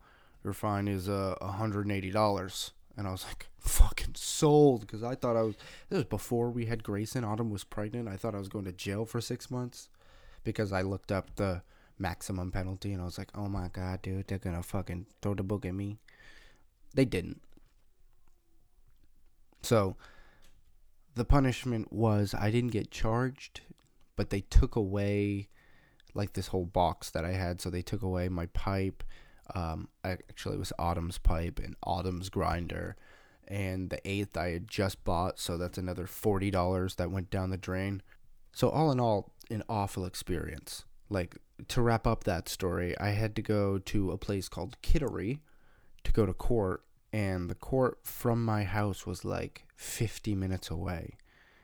"Your 0.45 0.53
fine 0.53 0.89
is 0.89 1.09
uh 1.09 1.37
180 1.41 2.11
dollars." 2.11 2.73
And 2.97 3.07
I 3.07 3.11
was 3.11 3.27
like, 3.27 3.49
fucking 3.59 4.15
sold. 4.15 4.81
Because 4.81 5.03
I 5.03 5.15
thought 5.15 5.37
I 5.37 5.43
was, 5.43 5.55
this 5.89 5.99
was 5.99 6.05
before 6.05 6.51
we 6.51 6.67
had 6.67 6.83
Grayson. 6.83 7.25
Autumn 7.25 7.51
was 7.51 7.63
pregnant. 7.63 8.09
I 8.09 8.17
thought 8.17 8.35
I 8.35 8.39
was 8.39 8.49
going 8.49 8.65
to 8.65 8.73
jail 8.73 9.05
for 9.05 9.21
six 9.21 9.51
months. 9.51 9.91
Because 10.45 10.73
I 10.73 10.83
looked 10.83 11.13
up 11.13 11.37
the 11.37 11.63
maximum 11.99 12.53
penalty 12.53 12.93
and 12.93 13.03
I 13.03 13.05
was 13.05 13.19
like, 13.19 13.31
oh 13.35 13.49
my 13.49 13.69
God, 13.69 14.03
dude, 14.03 14.29
they're 14.29 14.39
to 14.39 14.63
fucking 14.63 15.07
throw 15.21 15.35
the 15.35 15.43
book 15.43 15.65
at 15.67 15.75
me. 15.75 15.99
They 16.97 17.05
didn't. 17.05 17.41
So 19.63 19.97
the 21.15 21.25
punishment 21.25 21.93
was 21.93 22.35
I 22.35 22.51
didn't 22.51 22.73
get 22.73 22.91
charged, 22.91 23.61
but 24.17 24.31
they 24.31 24.41
took 24.41 24.75
away 24.75 25.49
like 26.15 26.33
this 26.33 26.49
whole 26.49 26.67
box 26.67 27.11
that 27.11 27.25
I 27.25 27.33
had. 27.33 27.61
So 27.61 27.71
they 27.71 27.83
took 27.83 28.03
away 28.03 28.29
my 28.29 28.47
pipe 28.47 29.05
um, 29.55 29.89
actually, 30.05 30.57
it 30.57 30.59
was 30.59 30.73
Autumn's 30.79 31.19
pipe 31.19 31.61
and 31.63 31.77
Autumn's 31.83 32.29
grinder, 32.29 32.97
and 33.47 33.91
the 33.91 34.01
eighth 34.09 34.37
I 34.37 34.51
had 34.51 34.69
just 34.69 35.05
bought, 35.05 35.39
so 35.39 35.57
that's 35.57 35.79
another 35.79 36.07
forty 36.07 36.51
dollars 36.51 36.97
that 36.97 37.11
went 37.11 37.31
down 37.31 37.51
the 37.51 37.57
drain. 37.57 38.03
So 38.53 38.69
all 38.69 38.91
in 38.91 38.99
all, 38.99 39.33
an 39.51 39.63
awful 39.69 40.05
experience. 40.05 40.85
Like 41.09 41.37
to 41.69 41.83
wrap 41.83 42.07
up 42.07 42.25
that 42.25 42.49
story, 42.49 42.99
I 42.99 43.11
had 43.11 43.37
to 43.37 43.43
go 43.43 43.79
to 43.79 44.11
a 44.11 44.19
place 44.19 44.49
called 44.49 44.81
Kittery 44.83 45.41
to 46.03 46.13
go 46.13 46.27
to 46.27 46.33
court, 46.33 46.83
and 47.17 47.49
the 47.49 47.55
court 47.55 47.99
from 48.03 48.45
my 48.45 48.65
house 48.65 49.07
was 49.07 49.25
like 49.25 49.65
fifty 49.75 50.35
minutes 50.35 50.69
away, 50.69 51.17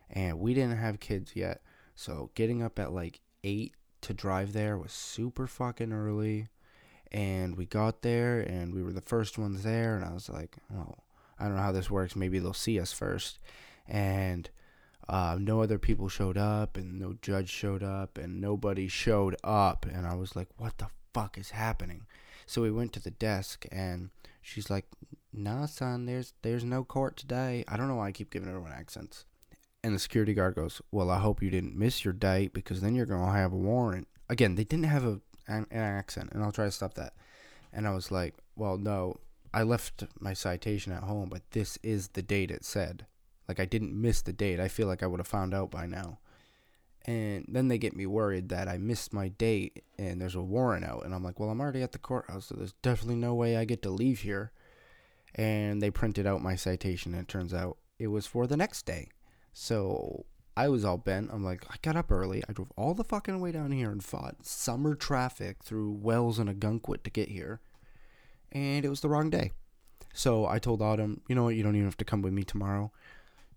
and 0.09 0.41
we 0.41 0.55
didn't 0.55 0.79
have 0.79 0.99
kids 0.99 1.33
yet, 1.37 1.61
so 1.95 2.31
getting 2.35 2.63
up 2.63 2.79
at 2.79 2.91
like 2.91 3.21
eight 3.45 3.75
to 4.01 4.15
drive 4.15 4.55
there 4.55 4.79
was 4.79 4.93
super 4.93 5.47
fucking 5.47 5.93
early. 5.93 6.49
And 7.11 7.57
we 7.57 7.67
got 7.67 8.01
there 8.01 8.41
and 8.41 8.73
we 8.73 8.83
were 8.83 8.95
the 8.95 9.03
first 9.03 9.37
ones 9.37 9.63
there 9.65 9.97
and 9.97 10.03
i 10.03 10.15
was 10.15 10.31
like 10.31 10.57
well 10.71 11.05
i 11.39 11.45
don't 11.45 11.57
know 11.57 11.63
how 11.63 11.71
this 11.71 11.91
works. 11.91 12.17
Maybe 12.17 12.39
they'll 12.39 12.55
see 12.55 12.81
us 12.81 12.91
first. 12.91 13.39
And 13.87 14.49
uh, 15.07 15.37
no 15.39 15.61
other 15.61 15.79
people 15.79 16.09
showed 16.09 16.39
up 16.39 16.79
and 16.79 16.99
no 16.99 17.17
judge 17.21 17.51
showed 17.51 17.83
up 17.83 18.17
and 18.17 18.41
nobody 18.41 18.89
showed 18.89 19.37
up. 19.45 19.85
And 19.85 20.07
i 20.07 20.15
was 20.15 20.35
like 20.35 20.49
what 20.57 20.79
the 20.79 20.87
fuck 21.13 21.37
is 21.37 21.51
happening 21.51 22.07
so 22.47 22.63
we 22.63 22.71
went 22.71 22.93
to 22.93 23.01
the 23.01 23.11
desk 23.11 23.67
and 23.71 24.11
she's 24.41 24.71
like 24.71 24.87
nah 25.33 25.67
son 25.67 26.07
there's 26.07 26.35
there's 26.43 26.65
no 26.65 26.85
court 26.85 27.17
today 27.17 27.65
i 27.69 27.77
don't 27.77 27.89
know 27.89 27.97
why 27.97 28.09
i 28.09 28.13
keep 28.13 28.31
giving 28.31 28.49
everyone 28.49 28.73
accents 28.73 29.25
and 29.85 29.95
the 29.95 29.99
security 29.99 30.35
guard 30.35 30.55
goes 30.55 30.83
well 30.91 31.11
i 31.11 31.19
hope 31.19 31.43
you 31.43 31.51
didn't 31.51 31.77
miss 31.77 32.05
your 32.05 32.15
date 32.15 32.53
because 32.53 32.81
then 32.81 32.95
you're 32.95 33.07
to 33.07 33.17
have 33.17 33.53
a 33.53 33.57
warrant 33.57 34.07
again 34.29 34.55
they 34.57 34.65
didn't 34.65 34.85
have 34.85 35.05
a 35.05 35.21
an, 35.47 35.67
an 35.71 35.81
accent, 35.81 36.31
and 36.33 36.43
I'll 36.43 36.53
try 36.53 36.67
to 36.67 36.71
stop 36.71 36.95
that. 36.95 37.15
And 37.73 37.87
I 37.87 37.95
was 37.95 38.11
like, 38.11 38.35
well, 38.57 38.77
no, 38.77 39.19
I 39.53 39.63
left 39.63 40.05
my 40.19 40.35
citation 40.35 40.93
at 40.93 41.05
home, 41.05 41.29
but 41.29 41.43
this 41.53 41.79
is 41.83 42.09
the 42.09 42.23
date 42.23 42.51
it 42.51 42.65
said. 42.65 43.07
Like 43.49 43.61
I 43.61 43.65
didn't 43.65 43.99
miss 43.99 44.23
the 44.23 44.33
date. 44.33 44.61
I 44.61 44.69
feel 44.69 44.87
like 44.87 45.03
I 45.03 45.07
would 45.07 45.21
have 45.21 45.27
found 45.27 45.55
out 45.55 45.71
by 45.71 45.87
now. 45.87 46.19
And 47.05 47.45
then 47.49 47.69
they 47.69 47.79
get 47.79 47.97
me 47.97 48.07
worried 48.07 48.49
that 48.51 48.69
I 48.69 48.79
missed 48.79 49.13
my 49.13 49.29
date 49.29 49.83
and 49.99 50.21
there's 50.21 50.37
a 50.37 50.43
warrant 50.43 50.85
out. 50.85 51.05
And 51.05 51.13
I'm 51.13 51.25
like, 51.25 51.41
well, 51.41 51.51
I'm 51.51 51.61
already 51.61 51.83
at 51.83 51.93
the 51.93 51.99
courthouse, 51.99 52.47
so 52.47 52.55
there's 52.55 52.75
definitely 52.75 53.17
no 53.17 53.35
way 53.35 53.57
I 53.57 53.65
get 53.65 53.83
to 53.83 53.91
leave 53.91 54.21
here. 54.21 54.53
And 55.35 55.83
they 55.83 55.91
printed 55.91 56.27
out 56.27 56.43
my 56.43 56.57
citation, 56.57 57.15
and 57.15 57.23
it 57.23 57.29
turns 57.29 57.55
out 57.55 57.79
it 57.99 58.09
was 58.09 58.27
for 58.27 58.47
the 58.47 58.57
next 58.57 58.85
day. 58.85 59.09
So 59.53 60.27
I 60.57 60.69
was 60.69 60.85
all 60.85 60.99
bent. 60.99 61.31
I'm 61.33 61.43
like, 61.43 61.65
I 61.71 61.77
got 61.81 61.97
up 61.97 62.13
early. 62.13 62.45
I 62.49 62.53
drove 62.53 62.71
all 62.77 62.95
the 62.95 63.05
fucking 63.05 63.41
way 63.41 63.53
down 63.53 63.73
here 63.73 63.91
and 63.91 64.05
fought 64.05 64.45
summer 64.45 64.95
traffic 64.95 65.65
through 65.65 65.93
Wells 65.93 66.39
and 66.39 66.51
a 66.51 66.55
Ogunquit 66.55 67.03
to 67.05 67.11
get 67.11 67.31
here. 67.31 67.61
And 68.53 68.85
it 68.85 68.91
was 68.91 69.01
the 69.01 69.09
wrong 69.09 69.31
day. 69.31 69.53
So 70.13 70.47
I 70.47 70.59
told 70.59 70.83
Autumn, 70.83 71.23
you 71.29 71.35
know 71.35 71.45
what? 71.45 71.57
You 71.57 71.63
don't 71.63 71.75
even 71.75 71.87
have 71.87 71.97
to 71.97 72.05
come 72.05 72.21
with 72.21 72.35
me 72.35 72.43
tomorrow. 72.43 72.93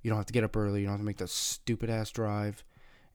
You 0.01 0.10
don't 0.10 0.17
have 0.17 0.27
to 0.27 0.34
get 0.34 0.45
up 0.45 0.55
early. 0.55 0.79
You 0.79 0.86
don't 0.86 0.93
have 0.93 1.01
to 1.01 1.05
make 1.05 1.17
that 1.17 1.29
stupid 1.29 1.89
ass 1.89 2.12
drive. 2.12 2.63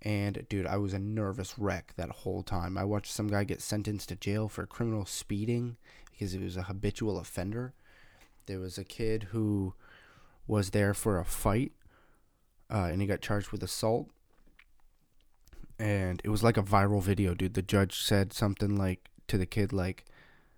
And 0.02 0.46
dude, 0.48 0.66
I 0.66 0.78
was 0.78 0.94
a 0.94 0.98
nervous 0.98 1.58
wreck 1.58 1.92
that 1.96 2.10
whole 2.10 2.42
time. 2.42 2.78
I 2.78 2.84
watched 2.84 3.12
some 3.12 3.28
guy 3.28 3.44
get 3.44 3.60
sentenced 3.60 4.08
to 4.08 4.16
jail 4.16 4.48
for 4.48 4.64
criminal 4.66 5.04
speeding 5.04 5.76
because 6.10 6.32
he 6.32 6.38
was 6.38 6.56
a 6.56 6.62
habitual 6.62 7.18
offender. 7.18 7.74
There 8.46 8.58
was 8.58 8.78
a 8.78 8.84
kid 8.84 9.28
who 9.30 9.74
was 10.46 10.70
there 10.70 10.94
for 10.94 11.18
a 11.18 11.24
fight 11.24 11.72
uh, 12.70 12.88
and 12.90 13.00
he 13.00 13.06
got 13.06 13.20
charged 13.20 13.50
with 13.50 13.62
assault. 13.62 14.08
And 15.78 16.20
it 16.24 16.28
was 16.28 16.42
like 16.42 16.56
a 16.56 16.62
viral 16.62 17.02
video, 17.02 17.34
dude. 17.34 17.54
The 17.54 17.62
judge 17.62 18.02
said 18.02 18.32
something 18.32 18.76
like 18.76 19.08
to 19.28 19.38
the 19.38 19.46
kid, 19.46 19.72
like, 19.72 20.04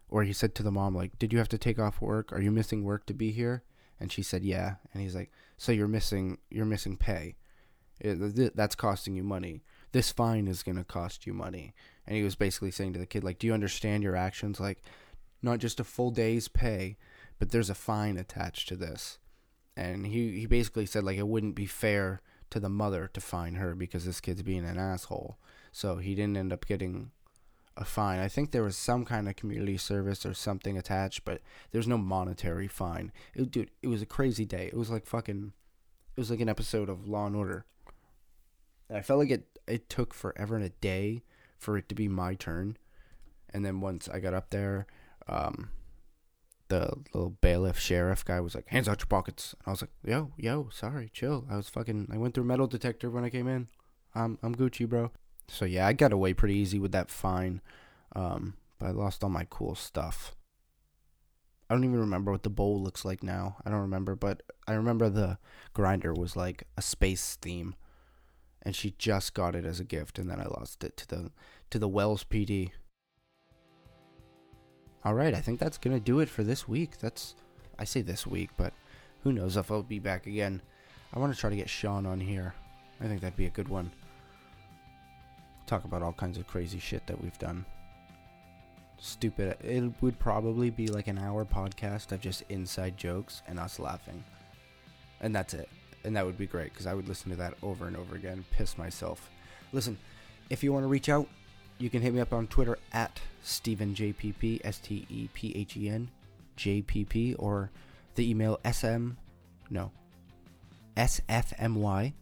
or 0.09 0.24
he 0.24 0.33
said 0.33 0.55
to 0.57 0.62
the 0.62 0.72
mom, 0.72 0.94
like, 0.94 1.18
"Did 1.18 1.33
you 1.33 1.38
have 1.38 1.48
to 1.50 1.59
take 1.59 1.78
off 1.78 2.00
work? 2.00 2.33
Are 2.33 2.40
you 2.40 2.50
missing 2.50 2.83
work 2.85 3.07
to 3.07 3.14
be 3.14 3.31
here?" 3.31 3.62
And 4.00 4.11
she 4.11 4.22
said, 4.22 4.44
"Yeah." 4.44 4.76
And 4.92 5.02
he's 5.02 5.14
like, 5.14 5.31
"So 5.57 5.70
you're 5.70 5.88
missing, 5.88 6.38
you're 6.50 6.66
missing 6.66 6.96
pay. 6.96 7.37
That's 8.03 8.75
costing 8.75 9.15
you 9.15 9.23
money. 9.23 9.62
This 9.93 10.11
fine 10.11 10.49
is 10.49 10.62
gonna 10.62 10.85
cost 10.85 11.27
you 11.27 11.33
money." 11.33 11.75
And 12.07 12.17
he 12.17 12.23
was 12.23 12.35
basically 12.35 12.71
saying 12.71 12.95
to 12.95 12.99
the 12.99 13.07
kid, 13.07 13.25
like, 13.25 13.38
"Do 13.38 13.47
you 13.47 13.55
understand 13.55 14.03
your 14.03 14.17
actions? 14.17 14.59
Like, 14.59 14.83
not 15.41 15.59
just 15.59 15.81
a 15.81 15.85
full 15.85 16.11
day's 16.11 16.49
pay, 16.49 16.97
but 17.38 17.51
there's 17.51 17.71
a 17.71 17.75
fine 17.75 18.17
attached 18.17 18.69
to 18.69 18.77
this." 18.77 19.19
And 19.77 20.07
he 20.07 20.41
he 20.41 20.47
basically 20.47 20.87
said 20.87 21.05
like 21.05 21.19
it 21.19 21.29
wouldn't 21.29 21.55
be 21.55 21.67
fair 21.67 22.21
to 22.51 22.61
the 22.61 22.69
mother 22.69 23.09
to 23.15 23.21
fine 23.21 23.55
her 23.55 23.75
because 23.75 24.05
this 24.05 24.21
kid's 24.21 24.43
being 24.43 24.65
an 24.65 24.79
asshole. 24.79 25.38
So 25.73 25.97
he 25.97 26.15
didn't 26.15 26.37
end 26.37 26.53
up 26.53 26.67
getting 26.67 27.12
a 27.77 27.85
fine. 27.85 28.19
I 28.19 28.29
think 28.29 28.51
there 28.51 28.62
was 28.62 28.77
some 28.77 29.07
kind 29.07 29.29
of 29.29 29.37
community 29.37 29.79
service 29.79 30.27
or 30.27 30.35
something 30.35 30.77
attached, 30.77 31.25
but 31.25 31.41
there's 31.71 31.88
no 31.88 31.97
monetary 31.97 32.69
fine. 32.69 33.11
It, 33.35 33.51
dude, 33.51 33.71
it 33.83 33.88
was 33.88 34.03
a 34.03 34.07
crazy 34.07 34.45
day. 34.45 34.67
It 34.67 34.77
was 34.77 34.91
like 34.91 35.07
fucking, 35.07 35.53
it 36.17 36.21
was 36.21 36.31
like 36.31 36.41
an 36.41 36.51
episode 36.51 36.91
of 36.91 37.09
Law 37.09 37.27
and 37.27 37.37
Order. 37.37 37.65
And 38.92 38.98
I 38.98 39.02
felt 39.02 39.20
like 39.20 39.31
it 39.31 39.46
it 39.66 39.88
took 39.88 40.12
forever 40.12 40.55
and 40.55 40.62
a 40.62 40.68
day 40.68 41.22
for 41.57 41.78
it 41.78 41.88
to 41.88 41.94
be 41.94 42.09
my 42.09 42.35
turn, 42.35 42.76
and 43.48 43.64
then 43.64 43.81
once 43.81 44.07
I 44.07 44.20
got 44.20 44.35
up 44.35 44.50
there, 44.50 44.87
um, 45.26 45.70
the 46.68 46.98
little 47.14 47.31
bailiff 47.40 47.78
sheriff 47.78 48.22
guy 48.22 48.38
was 48.40 48.55
like, 48.55 48.68
"Hands 48.68 48.87
out 48.87 49.00
your 49.00 49.07
pockets." 49.07 49.55
And 49.55 49.68
I 49.68 49.70
was 49.70 49.81
like, 49.81 49.92
"Yo, 50.05 50.33
yo, 50.37 50.68
sorry, 50.70 51.09
chill." 51.11 51.46
I 51.48 51.57
was 51.57 51.70
fucking. 51.70 52.11
I 52.12 52.18
went 52.18 52.35
through 52.35 52.44
metal 52.44 52.66
detector 52.66 53.09
when 53.09 53.24
I 53.24 53.31
came 53.31 53.48
in. 53.48 53.68
I'm 54.14 54.38
I'm 54.42 54.55
Gucci, 54.55 54.87
bro. 54.87 55.11
So 55.48 55.64
yeah, 55.64 55.87
I 55.87 55.94
got 55.94 56.12
away 56.12 56.35
pretty 56.35 56.57
easy 56.57 56.78
with 56.78 56.92
that 56.92 57.11
fine, 57.11 57.62
um, 58.14 58.59
but 58.78 58.88
I 58.88 58.90
lost 58.90 59.24
all 59.24 59.31
my 59.31 59.46
cool 59.48 59.74
stuff. 59.74 60.37
I 61.70 61.74
don't 61.74 61.85
even 61.85 61.98
remember 61.98 62.31
what 62.31 62.42
the 62.42 62.50
bowl 62.50 62.83
looks 62.83 63.07
like 63.07 63.22
now. 63.22 63.57
I 63.64 63.70
don't 63.70 63.81
remember, 63.81 64.16
but 64.16 64.42
I 64.68 64.74
remember 64.74 65.09
the 65.09 65.38
grinder 65.72 66.12
was 66.12 66.37
like 66.37 66.64
a 66.76 66.83
space 66.83 67.38
theme, 67.40 67.74
and 68.62 68.75
she 68.75 68.94
just 68.98 69.35
got 69.35 69.55
it 69.55 69.64
as 69.64 69.81
a 69.81 69.85
gift, 69.85 70.18
and 70.18 70.31
then 70.31 70.40
I 70.40 70.44
lost 70.44 70.85
it 70.85 70.96
to 70.98 71.09
the 71.09 71.31
to 71.70 71.79
the 71.79 71.88
Wells 71.88 72.25
PD. 72.25 72.70
All 75.05 75.14
right, 75.14 75.35
I 75.35 75.40
think 75.40 75.59
that's 75.59 75.79
gonna 75.79 76.01
do 76.01 76.20
it 76.20 76.29
for 76.29 76.44
this 76.44 76.68
week. 76.68 76.98
That's 76.98 77.35
I 77.79 77.85
say 77.85 78.03
this 78.03 78.27
week, 78.27 78.51
but 78.57 78.72
who 79.22 79.33
knows 79.33 79.57
if 79.57 79.70
I'll 79.70 79.83
be 79.83 79.98
back 79.98 80.27
again. 80.27 80.62
I 81.12 81.18
want 81.18 81.35
to 81.35 81.38
try 81.38 81.51
to 81.51 81.57
get 81.57 81.68
Sean 81.68 82.07
on 82.07 82.20
here. 82.20 82.55
I 83.01 83.07
think 83.07 83.20
that'd 83.20 83.37
be 83.37 83.46
a 83.46 83.51
good 83.51 83.68
one. 83.68 83.90
Talk 85.66 85.85
about 85.85 86.03
all 86.03 86.12
kinds 86.12 86.38
of 86.38 86.46
crazy 86.46 86.79
shit 86.79 87.07
that 87.07 87.20
we've 87.20 87.38
done. 87.38 87.64
Stupid. 88.98 89.57
It 89.62 89.92
would 90.01 90.18
probably 90.18 90.70
be 90.70 90.87
like 90.87 91.09
an 91.09 91.18
hour 91.18 91.44
podcast 91.44 92.12
of 92.12 92.20
just 92.20 92.44
inside 92.48 92.96
jokes 92.96 93.42
and 93.48 93.59
us 93.59 93.79
laughing. 93.79 94.22
And 95.20 95.35
that's 95.35 95.55
it. 95.55 95.68
And 96.05 96.17
that 96.17 96.27
would 96.27 96.38
be 96.38 96.47
great 96.47 96.73
because 96.73 96.87
I 96.87 96.95
would 96.95 97.09
listen 97.09 97.31
to 97.31 97.37
that 97.37 97.55
over 97.62 97.87
and 97.87 97.97
over 97.97 98.17
again, 98.17 98.45
piss 98.51 98.77
myself. 98.77 99.31
Listen, 99.73 99.99
if 100.51 100.62
you 100.62 100.73
want 100.73 100.85
to 100.85 100.88
reach 100.88 101.09
out, 101.09 101.29
you 101.79 101.91
can 101.91 102.03
hit 102.03 102.12
me 102.15 102.21
up 102.21 102.33
on 102.33 102.47
Twitter 102.47 102.79
at 102.93 103.21
StephenJPP, 103.45 104.61
S 104.65 104.79
T 104.79 105.07
E 105.09 105.29
P 105.33 105.53
H 105.57 105.77
E 105.77 105.88
N 105.88 106.09
J 106.57 106.83
P 106.83 107.05
P, 107.05 107.35
or 107.35 107.71
the 108.15 108.29
email 108.29 108.61
SM, 108.71 109.11
no, 109.71 109.91
SFMY 110.97 112.12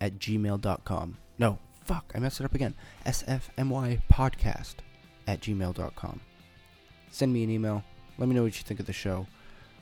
at 0.00 0.18
gmail.com. 0.18 1.16
No, 1.38 1.58
fuck, 1.84 2.12
I 2.14 2.18
messed 2.18 2.40
it 2.40 2.44
up 2.44 2.54
again. 2.54 2.74
SFMY 3.06 4.02
podcast 4.12 4.76
at 5.26 5.40
gmail.com. 5.40 6.20
Send 7.10 7.32
me 7.32 7.44
an 7.44 7.50
email. 7.50 7.82
Let 8.18 8.28
me 8.28 8.34
know 8.34 8.42
what 8.42 8.56
you 8.58 8.64
think 8.64 8.80
of 8.80 8.86
the 8.86 8.92
show. 8.92 9.26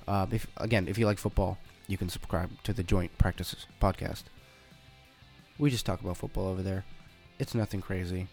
Uh, 0.06 0.26
if 0.30 0.46
Again, 0.56 0.88
if 0.88 0.98
you 0.98 1.06
like 1.06 1.18
football, 1.18 1.58
you 1.86 1.96
can 1.96 2.08
subscribe 2.08 2.50
to 2.62 2.72
the 2.72 2.82
Joint 2.82 3.16
Practices 3.18 3.66
podcast. 3.80 4.24
We 5.58 5.70
just 5.70 5.86
talk 5.86 6.00
about 6.00 6.16
football 6.16 6.48
over 6.48 6.62
there. 6.62 6.84
It's 7.38 7.54
nothing 7.54 7.80
crazy. 7.80 8.28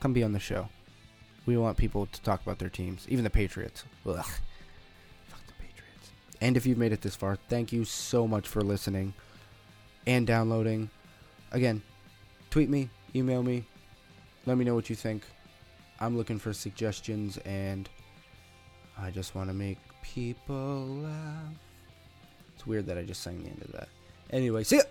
Come 0.00 0.12
be 0.12 0.22
on 0.22 0.32
the 0.32 0.38
show. 0.38 0.68
We 1.46 1.56
want 1.56 1.76
people 1.76 2.06
to 2.06 2.22
talk 2.22 2.42
about 2.42 2.58
their 2.58 2.68
teams, 2.68 3.06
even 3.08 3.24
the 3.24 3.30
Patriots. 3.30 3.84
Ugh. 4.06 4.16
Fuck 4.16 5.46
the 5.46 5.52
Patriots. 5.54 6.10
And 6.40 6.56
if 6.56 6.66
you've 6.66 6.78
made 6.78 6.92
it 6.92 7.00
this 7.00 7.16
far, 7.16 7.36
thank 7.48 7.72
you 7.72 7.84
so 7.84 8.26
much 8.26 8.46
for 8.46 8.60
listening 8.62 9.14
and 10.06 10.26
downloading. 10.26 10.90
Again, 11.52 11.82
tweet 12.50 12.68
me, 12.68 12.90
email 13.14 13.42
me, 13.42 13.64
let 14.46 14.56
me 14.58 14.64
know 14.64 14.74
what 14.74 14.90
you 14.90 14.96
think. 14.96 15.24
I'm 16.00 16.16
looking 16.16 16.38
for 16.38 16.52
suggestions 16.52 17.38
and 17.38 17.88
I 18.98 19.10
just 19.10 19.34
want 19.34 19.48
to 19.48 19.54
make 19.54 19.78
people 20.02 20.86
laugh. 20.86 21.69
It's 22.60 22.66
weird 22.66 22.84
that 22.88 22.98
I 22.98 23.04
just 23.04 23.22
sang 23.22 23.42
the 23.42 23.48
end 23.48 23.62
of 23.62 23.72
that. 23.72 23.88
Anyway, 24.30 24.64
see 24.64 24.76
ya! 24.76 24.82